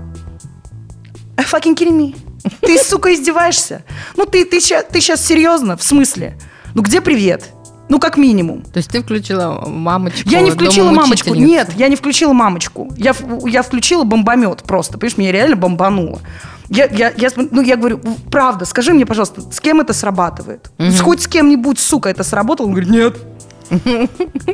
I 1.37 1.43
fucking 1.45 1.75
kidding 1.75 1.97
me? 1.97 2.15
Ты, 2.61 2.77
сука, 2.77 3.13
издеваешься? 3.13 3.83
Ну, 4.15 4.25
ты, 4.25 4.45
ты, 4.45 4.59
ты 4.59 5.01
сейчас 5.01 5.25
серьезно? 5.25 5.75
В 5.75 5.83
смысле? 5.83 6.37
Ну, 6.73 6.81
где 6.81 7.01
привет? 7.01 7.49
Ну, 7.89 7.99
как 7.99 8.17
минимум. 8.17 8.61
То 8.61 8.77
есть 8.77 8.91
ты 8.91 9.01
включила 9.01 9.63
мамочку? 9.67 10.29
Я 10.29 10.41
не 10.41 10.51
включила 10.51 10.91
мамочку. 10.91 11.29
Нет, 11.47 11.69
я 11.75 11.87
не 11.87 11.95
включила 11.95 12.33
мамочку. 12.33 12.91
Я, 12.97 13.15
я 13.45 13.63
включила 13.63 14.03
бомбомет 14.03 14.61
просто. 14.63 14.97
Понимаешь, 14.99 15.17
меня 15.17 15.31
реально 15.31 15.55
бомбануло. 15.55 16.19
Я, 16.69 16.85
я, 16.85 17.11
я, 17.17 17.29
ну, 17.35 17.61
я 17.61 17.77
говорю, 17.77 17.99
правда, 18.29 18.65
скажи 18.65 18.93
мне, 18.93 19.07
пожалуйста, 19.07 19.41
с 19.51 19.59
кем 19.59 19.81
это 19.81 19.93
срабатывает? 19.93 20.69
С- 20.77 20.99
Хоть 20.99 21.23
с 21.23 21.27
кем-нибудь, 21.27 21.79
сука, 21.79 22.09
это 22.09 22.23
сработало? 22.23 22.67
Он 22.67 22.73
говорит, 22.73 22.91
нет. 22.91 23.17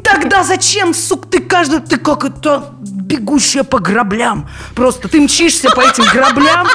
Тогда 0.03 0.43
зачем, 0.43 0.93
сука, 0.93 1.27
ты 1.27 1.39
каждый, 1.39 1.79
ты 1.79 1.97
как 1.97 2.25
это 2.25 2.71
бегущая 2.81 3.63
по 3.63 3.79
граблям. 3.79 4.49
Просто 4.75 5.07
ты 5.07 5.21
мчишься 5.21 5.69
по 5.71 5.81
этим 5.81 6.03
граблям, 6.11 6.67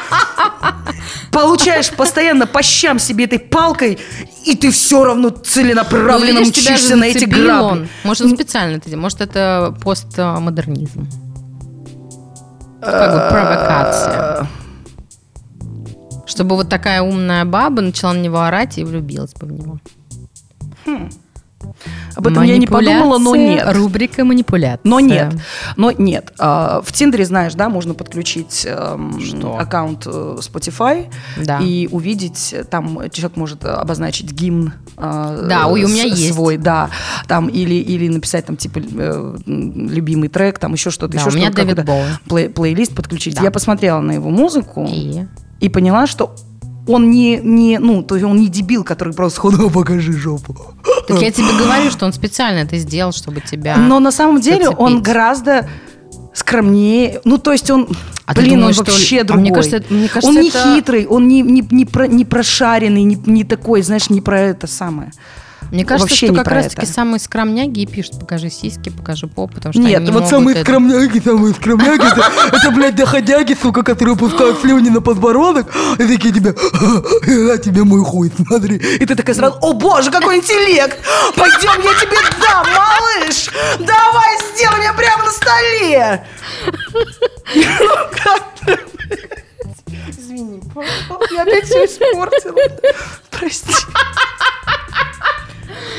получаешь 1.32 1.90
постоянно 1.90 2.46
по 2.46 2.62
щам 2.62 2.98
себе 2.98 3.24
этой 3.24 3.38
палкой, 3.38 3.98
и 4.44 4.56
ты 4.56 4.70
все 4.70 5.04
равно 5.04 5.28
целенаправленно 5.30 6.40
Ну, 6.40 6.44
видишь, 6.46 6.62
мчишься 6.62 6.96
на 6.96 7.04
эти 7.04 7.24
грабли. 7.24 7.50
он. 7.50 7.88
Может, 8.04 8.26
он 8.26 8.34
специально 8.34 8.76
это 8.76 8.86
делает. 8.88 9.02
Может, 9.02 9.20
это 9.20 9.76
постмодернизм. 9.82 11.08
Как 12.80 13.12
бы 13.12 13.28
провокация. 13.30 14.48
Чтобы 16.26 16.56
вот 16.56 16.68
такая 16.70 17.02
умная 17.02 17.44
баба 17.44 17.82
начала 17.82 18.12
на 18.12 18.18
него 18.20 18.40
орать 18.40 18.78
и 18.78 18.84
влюбилась 18.84 19.34
бы 19.34 19.46
в 19.46 19.52
него. 19.52 19.80
Об 22.16 22.26
этом 22.26 22.42
я 22.42 22.58
не 22.58 22.66
подумала, 22.66 23.18
но 23.18 23.36
нет. 23.36 23.64
Рубрика 23.72 24.24
манипуляция. 24.24 24.80
Но 24.84 25.00
нет, 25.00 25.34
но 25.76 25.90
нет. 25.90 26.32
А, 26.38 26.80
В 26.84 26.92
Тиндере, 26.92 27.24
знаешь, 27.24 27.54
да, 27.54 27.68
можно 27.68 27.94
подключить 27.94 28.66
эм, 28.68 29.20
Что? 29.20 29.58
аккаунт 29.58 30.06
э, 30.06 30.10
Spotify 30.40 31.06
Да. 31.42 31.58
и 31.60 31.86
увидеть, 31.90 32.54
там 32.70 33.10
человек 33.10 33.36
может 33.36 33.64
обозначить 33.64 34.32
гимн 34.32 34.72
э, 34.96 35.46
Да, 35.48 35.66
ой, 35.68 35.84
у 35.84 35.88
меня 35.88 36.04
есть. 36.04 36.34
свой, 36.34 36.56
да, 36.56 36.90
там 37.28 37.48
или 37.48 37.74
или 37.74 38.08
написать 38.08 38.46
там 38.46 38.56
типа 38.56 38.78
э, 38.80 39.36
любимый 39.46 40.28
трек, 40.28 40.58
там 40.58 40.72
еще 40.72 40.90
что-то, 40.90 41.12
Да, 41.14 41.20
еще 41.20 41.30
у 41.30 41.34
меня 41.38 41.50
Дэвид 41.50 41.84
Боуи. 41.84 42.04
плей- 42.28 42.48
плейлист 42.50 42.94
подключить. 42.94 43.36
Да. 43.36 43.42
Я 43.42 43.50
посмотрела 43.50 44.00
на 44.00 44.12
его 44.12 44.30
музыку 44.30 44.86
И? 44.90 45.26
и 45.60 45.68
поняла, 45.68 46.06
что 46.06 46.34
он 46.90 47.10
не, 47.10 47.36
не, 47.42 47.78
ну, 47.78 48.02
то 48.02 48.16
есть 48.16 48.26
он 48.26 48.36
не 48.36 48.48
дебил, 48.48 48.84
который 48.84 49.14
просто 49.14 49.36
сходу 49.36 49.66
«О, 49.66 49.70
покажи 49.70 50.12
жопу. 50.12 50.56
Так 51.08 51.22
я 51.22 51.30
тебе 51.30 51.48
говорю, 51.58 51.90
что 51.90 52.06
он 52.06 52.12
специально 52.12 52.58
это 52.60 52.76
сделал, 52.78 53.12
чтобы 53.12 53.40
тебя... 53.40 53.76
Но 53.76 54.00
на 54.00 54.12
самом 54.12 54.40
деле 54.40 54.64
зацепить. 54.64 54.80
он 54.80 55.02
гораздо 55.02 55.68
скромнее. 56.34 57.20
Ну, 57.24 57.38
то 57.38 57.52
есть 57.52 57.70
он, 57.70 57.88
А 58.26 58.34
блин, 58.34 58.60
думаешь, 58.60 58.78
он 58.78 58.84
что- 58.84 58.92
вообще 58.92 59.20
а 59.20 59.24
другой. 59.24 59.42
мне 59.42 59.52
кажется, 59.52 59.76
это- 59.78 59.92
мне 59.94 60.08
кажется, 60.08 60.28
он 60.28 60.40
не 60.40 60.48
это- 60.48 60.74
хитрый, 60.74 61.06
он 61.06 61.28
не, 61.28 61.42
не, 61.42 61.66
не, 61.70 61.84
про, 61.84 62.06
не 62.06 62.24
прошаренный, 62.24 63.02
не, 63.02 63.16
не 63.26 63.44
такой, 63.44 63.82
знаешь, 63.82 64.10
не 64.10 64.20
про 64.20 64.40
это 64.40 64.66
самое. 64.66 65.10
Мне 65.70 65.84
кажется, 65.84 66.06
вообще 66.08 66.26
что 66.26 66.32
не 66.32 66.38
как 66.38 66.48
раз-таки 66.48 66.86
самые 66.86 67.20
скромняги 67.20 67.80
и 67.80 67.86
пишут, 67.86 68.18
покажи 68.18 68.50
сиськи, 68.50 68.90
покажи 68.90 69.26
поп, 69.28 69.54
потому 69.54 69.72
что 69.72 69.82
Нет, 69.82 69.96
они 69.98 70.06
не 70.06 70.12
вот 70.12 70.20
могут 70.22 70.30
самые 70.30 70.54
это- 70.56 70.64
скромняги, 70.64 71.20
самые 71.20 71.54
скромняги, 71.54 72.56
это, 72.56 72.70
блядь, 72.72 72.96
доходяги, 72.96 73.56
сука, 73.60 73.82
которые 73.82 74.16
пускают 74.16 74.60
слюни 74.60 74.88
на 74.88 75.00
подбородок, 75.00 75.68
и 75.98 76.06
такие 76.06 76.34
тебе, 76.34 76.54
на 77.26 77.58
тебе 77.58 77.84
мой 77.84 78.02
хуй, 78.04 78.32
смотри. 78.46 78.76
И 78.76 79.06
ты 79.06 79.14
такая 79.14 79.36
сразу, 79.36 79.58
о 79.60 79.72
боже, 79.74 80.10
какой 80.10 80.38
интеллект, 80.38 80.98
пойдем, 81.36 81.80
я 81.82 82.00
тебе 82.00 82.18
дам, 82.40 82.66
малыш, 82.74 83.48
давай, 83.78 84.38
сделай 84.54 84.80
меня 84.80 84.92
прямо 84.94 85.24
на 85.24 85.30
столе. 85.30 86.26
Ну, 87.54 87.94
как? 88.24 88.78
Извини, 90.08 90.60
я 91.32 91.42
опять 91.42 91.64
все 91.64 91.84
испортила. 91.84 92.56
Прости. 93.30 93.72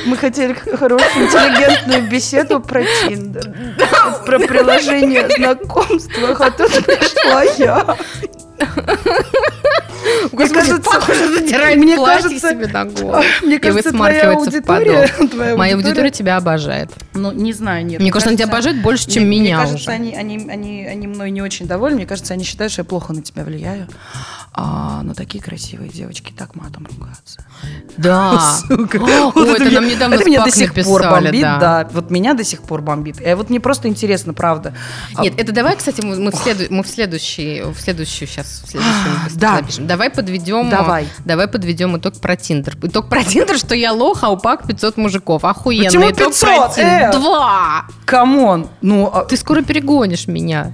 Мы 0.05 0.17
хотели 0.17 0.53
хорошую 0.53 1.25
интеллигентную 1.25 2.09
беседу 2.09 2.59
про 2.59 2.83
Тиндер, 2.83 3.53
про 4.25 4.39
приложение 4.39 5.29
знакомства, 5.29 6.35
а 6.39 6.51
тут 6.51 6.71
пришла 6.85 7.43
я. 7.57 7.97
Кажется, 10.37 10.79
Похоже, 10.81 11.33
задирает 11.39 11.77
мне 11.77 11.95
кажется, 11.95 12.49
себе 12.49 12.67
на 12.67 12.85
голову. 12.85 13.23
мне 13.43 13.59
кажется, 13.59 13.91
твоя 13.91 14.31
аудитория, 14.31 15.07
твоя 15.31 15.55
Моя 15.55 15.75
аудитория- 15.75 16.09
тебя 16.09 16.37
обожает. 16.37 16.89
Ну, 17.13 17.31
не 17.31 17.53
знаю, 17.53 17.85
нет. 17.85 18.01
Мне 18.01 18.11
кажется, 18.11 18.29
они 18.29 18.37
тебя 18.37 18.47
обожают 18.47 18.81
больше, 18.81 19.09
чем 19.09 19.27
меня 19.29 19.57
Мне 19.59 19.65
кажется, 19.65 19.91
они, 19.91 20.15
они, 20.15 20.49
они, 20.49 20.85
они 20.85 21.07
мной 21.07 21.31
не 21.31 21.41
очень 21.41 21.67
довольны. 21.67 21.97
Мне 21.97 22.05
кажется, 22.07 22.33
они 22.33 22.43
считают, 22.43 22.71
что 22.73 22.81
я 22.81 22.85
плохо 22.85 23.13
на 23.13 23.21
тебя 23.21 23.43
влияю. 23.43 23.87
А, 24.53 25.01
но 25.03 25.13
такие 25.13 25.41
красивые 25.41 25.89
девочки 25.89 26.33
так 26.37 26.55
матом 26.55 26.85
ругаются. 26.91 27.45
Да. 27.97 28.57
Сука. 28.67 28.99
Вот 28.99 29.47
это 29.47 29.63
меня- 29.65 29.79
нам 29.81 29.89
недавно 29.89 30.15
это 30.15 30.25
меня 30.25 30.43
до 30.43 30.51
сих 30.51 30.73
пор 30.73 31.03
бомбит, 31.03 31.41
да. 31.41 31.87
Вот 31.93 32.09
меня 32.11 32.33
до 32.33 32.43
сих 32.43 32.61
пор 32.63 32.81
бомбит. 32.81 33.21
И 33.25 33.33
вот 33.33 33.49
мне 33.49 33.59
просто 33.59 33.87
интересно, 33.87 34.33
правда. 34.33 34.73
А, 35.15 35.21
Нет, 35.23 35.35
это 35.37 35.51
давай, 35.51 35.75
кстати, 35.77 36.01
мы 36.01 36.31
в 36.31 36.87
следующий, 36.87 37.61
в 37.61 37.79
следующую 37.79 38.27
сейчас, 38.27 38.50
в 38.63 38.69
следующую 38.69 39.13
выпуск 39.17 39.35
Да. 39.37 39.55
запишем. 39.57 39.87
Давай 39.87 40.09
подведем, 40.09 40.69
Давай. 40.69 41.07
давай 41.25 41.47
подведем 41.47 41.97
итог 41.97 42.19
про 42.19 42.35
Тиндер. 42.35 42.77
Итог 42.81 43.09
про 43.09 43.23
Тиндер, 43.23 43.57
что 43.57 43.75
я 43.75 43.91
лох, 43.93 44.23
а 44.23 44.29
у 44.29 44.37
Пак 44.37 44.67
500 44.67 44.97
мужиков. 44.97 45.43
Охуенно. 45.45 45.85
Почему 45.85 46.09
итог 46.11 46.27
500? 46.29 46.49
про 46.49 46.69
Тиндер. 46.69 47.09
Э! 47.09 47.11
Два. 47.13 47.85
Come 48.05 48.41
on. 48.41 48.67
Ну, 48.81 49.09
а- 49.13 49.25
Ты 49.25 49.37
скоро 49.37 49.61
перегонишь 49.61 50.27
меня. 50.27 50.71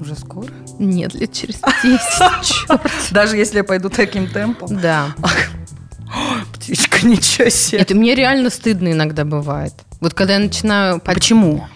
уже 0.00 0.14
скоро? 0.16 0.48
Нет, 0.78 1.14
лет 1.14 1.32
через 1.32 1.60
10. 1.82 2.00
Черт. 2.42 2.80
Даже 3.12 3.36
если 3.36 3.58
я 3.58 3.64
пойду 3.64 3.88
таким 3.90 4.26
темпом. 4.28 4.80
Да. 4.80 5.06
Птичка, 6.52 7.06
ничего 7.06 7.48
себе. 7.48 7.78
Это 7.78 7.94
мне 7.94 8.14
реально 8.14 8.50
стыдно 8.50 8.92
иногда 8.92 9.24
бывает. 9.24 9.72
Вот 10.00 10.14
когда 10.14 10.34
я 10.34 10.38
начинаю... 10.40 11.00
Почему? 11.00 11.66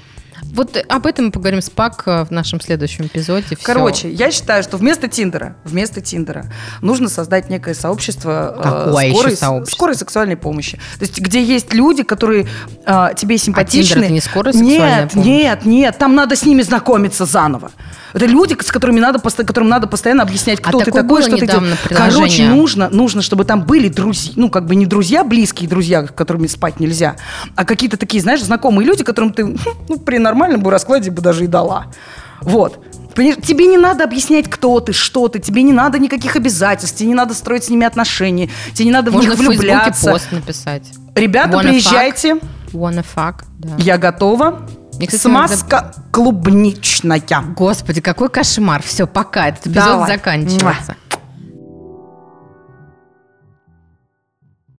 Вот 0.55 0.77
об 0.89 1.07
этом 1.07 1.27
мы 1.27 1.31
поговорим 1.31 1.61
с 1.61 1.71
Пак 1.71 2.03
э, 2.07 2.25
в 2.25 2.31
нашем 2.31 2.61
следующем 2.61 3.07
эпизоде. 3.07 3.57
Всё. 3.57 3.57
Короче, 3.63 4.11
я 4.11 4.31
считаю, 4.31 4.63
что 4.63 4.77
вместо 4.77 5.09
Тиндера, 5.09 5.57
вместо 5.65 6.01
Тиндера 6.01 6.47
нужно 6.81 7.09
создать 7.09 7.51
некое 7.51 7.75
сообщество 7.75 8.57
э, 8.59 8.63
Какое 8.63 9.07
еще 9.07 9.19
скорой, 9.19 9.37
сообщество? 9.37 9.77
скорой 9.77 9.95
сексуальной 9.95 10.37
помощи. 10.37 10.79
То 10.99 11.05
есть, 11.05 11.21
где 11.21 11.43
есть 11.43 11.73
люди, 11.75 12.03
которые 12.03 12.47
э, 12.87 13.09
тебе 13.17 13.39
симпатичны. 13.39 13.85
Тиндер 13.85 14.05
это 14.05 14.13
не 14.13 14.21
скорая 14.21 14.53
сексуальная 14.53 15.01
нет, 15.03 15.13
помощь? 15.13 15.27
нет, 15.27 15.65
нет, 15.65 15.99
там 15.99 16.15
надо 16.15 16.37
с 16.37 16.45
ними 16.45 16.63
знакомиться 16.63 17.25
заново. 17.25 17.71
Это 18.15 18.27
люди, 18.27 18.57
с 18.61 18.73
которыми 18.73 19.01
надо, 19.01 19.21
которым 19.21 19.69
надо 19.69 19.87
постоянно 19.87 20.23
объяснять, 20.23 20.61
А 20.61 20.69
кто 20.69 20.79
ты 20.79 20.87
такое 20.87 21.03
такой, 21.03 21.23
что 21.23 21.37
ты 21.37 21.47
делаешь. 21.47 21.79
Короче, 21.89 22.49
нужно, 22.49 22.89
нужно, 22.89 23.23
чтобы 23.23 23.45
там 23.45 23.65
были 23.65 23.89
друзья, 23.89 24.33
ну, 24.37 24.51
как 24.51 24.67
бы 24.67 24.75
не 24.75 24.87
друзья, 24.87 25.25
близкие 25.25 25.69
друзья, 25.69 26.07
с 26.07 26.11
которыми 26.11 26.47
спать 26.47 26.81
нельзя, 26.81 27.17
а 27.55 27.65
какие-то 27.65 27.97
такие, 27.97 28.23
знаешь, 28.23 28.43
знакомые 28.43 28.87
люди, 28.87 29.05
которым 29.05 29.33
ты, 29.33 29.45
ну, 29.89 29.99
при 29.99 30.19
нормальном 30.19 30.38
бы 30.59 30.71
раскладе 30.71 31.11
бы 31.11 31.21
даже 31.23 31.45
и 31.45 31.47
дала. 31.47 31.87
Вот. 32.41 32.85
Тебе 33.15 33.67
не 33.67 33.77
надо 33.79 34.05
объяснять, 34.05 34.49
кто 34.49 34.79
ты, 34.79 34.93
что 34.93 35.27
ты, 35.29 35.41
тебе 35.41 35.63
не 35.63 35.73
надо 35.73 35.99
никаких 35.99 36.37
обязательств, 36.37 36.97
тебе 36.99 37.09
не 37.09 37.15
надо 37.15 37.35
строить 37.35 37.65
с 37.65 37.69
ними 37.69 37.85
отношения, 37.85 38.49
тебе 38.75 38.85
не 38.87 38.93
надо 38.93 39.11
Можно 39.11 39.33
в 39.33 39.37
в 39.37 39.41
них 39.41 39.49
влюбляться. 39.51 40.11
пост 40.13 40.31
написать. 40.31 40.85
Ребята, 41.17 41.57
Wanna 41.57 41.63
приезжайте, 41.63 42.39
Wanna 42.73 43.05
fuck? 43.17 43.43
Да. 43.59 43.75
я 43.79 43.99
готова. 43.99 44.61
Мне, 44.99 45.07
кстати, 45.07 45.23
Смазка 45.23 45.95
клубничная. 46.13 47.23
Господи, 47.57 48.01
какой 48.01 48.29
кошмар. 48.29 48.83
Все, 48.83 49.07
пока. 49.07 49.49
Этот 49.49 49.67
эпизод 49.69 49.85
Давай. 49.85 50.13
заканчивается. 50.17 50.63
Муа. 50.65 51.08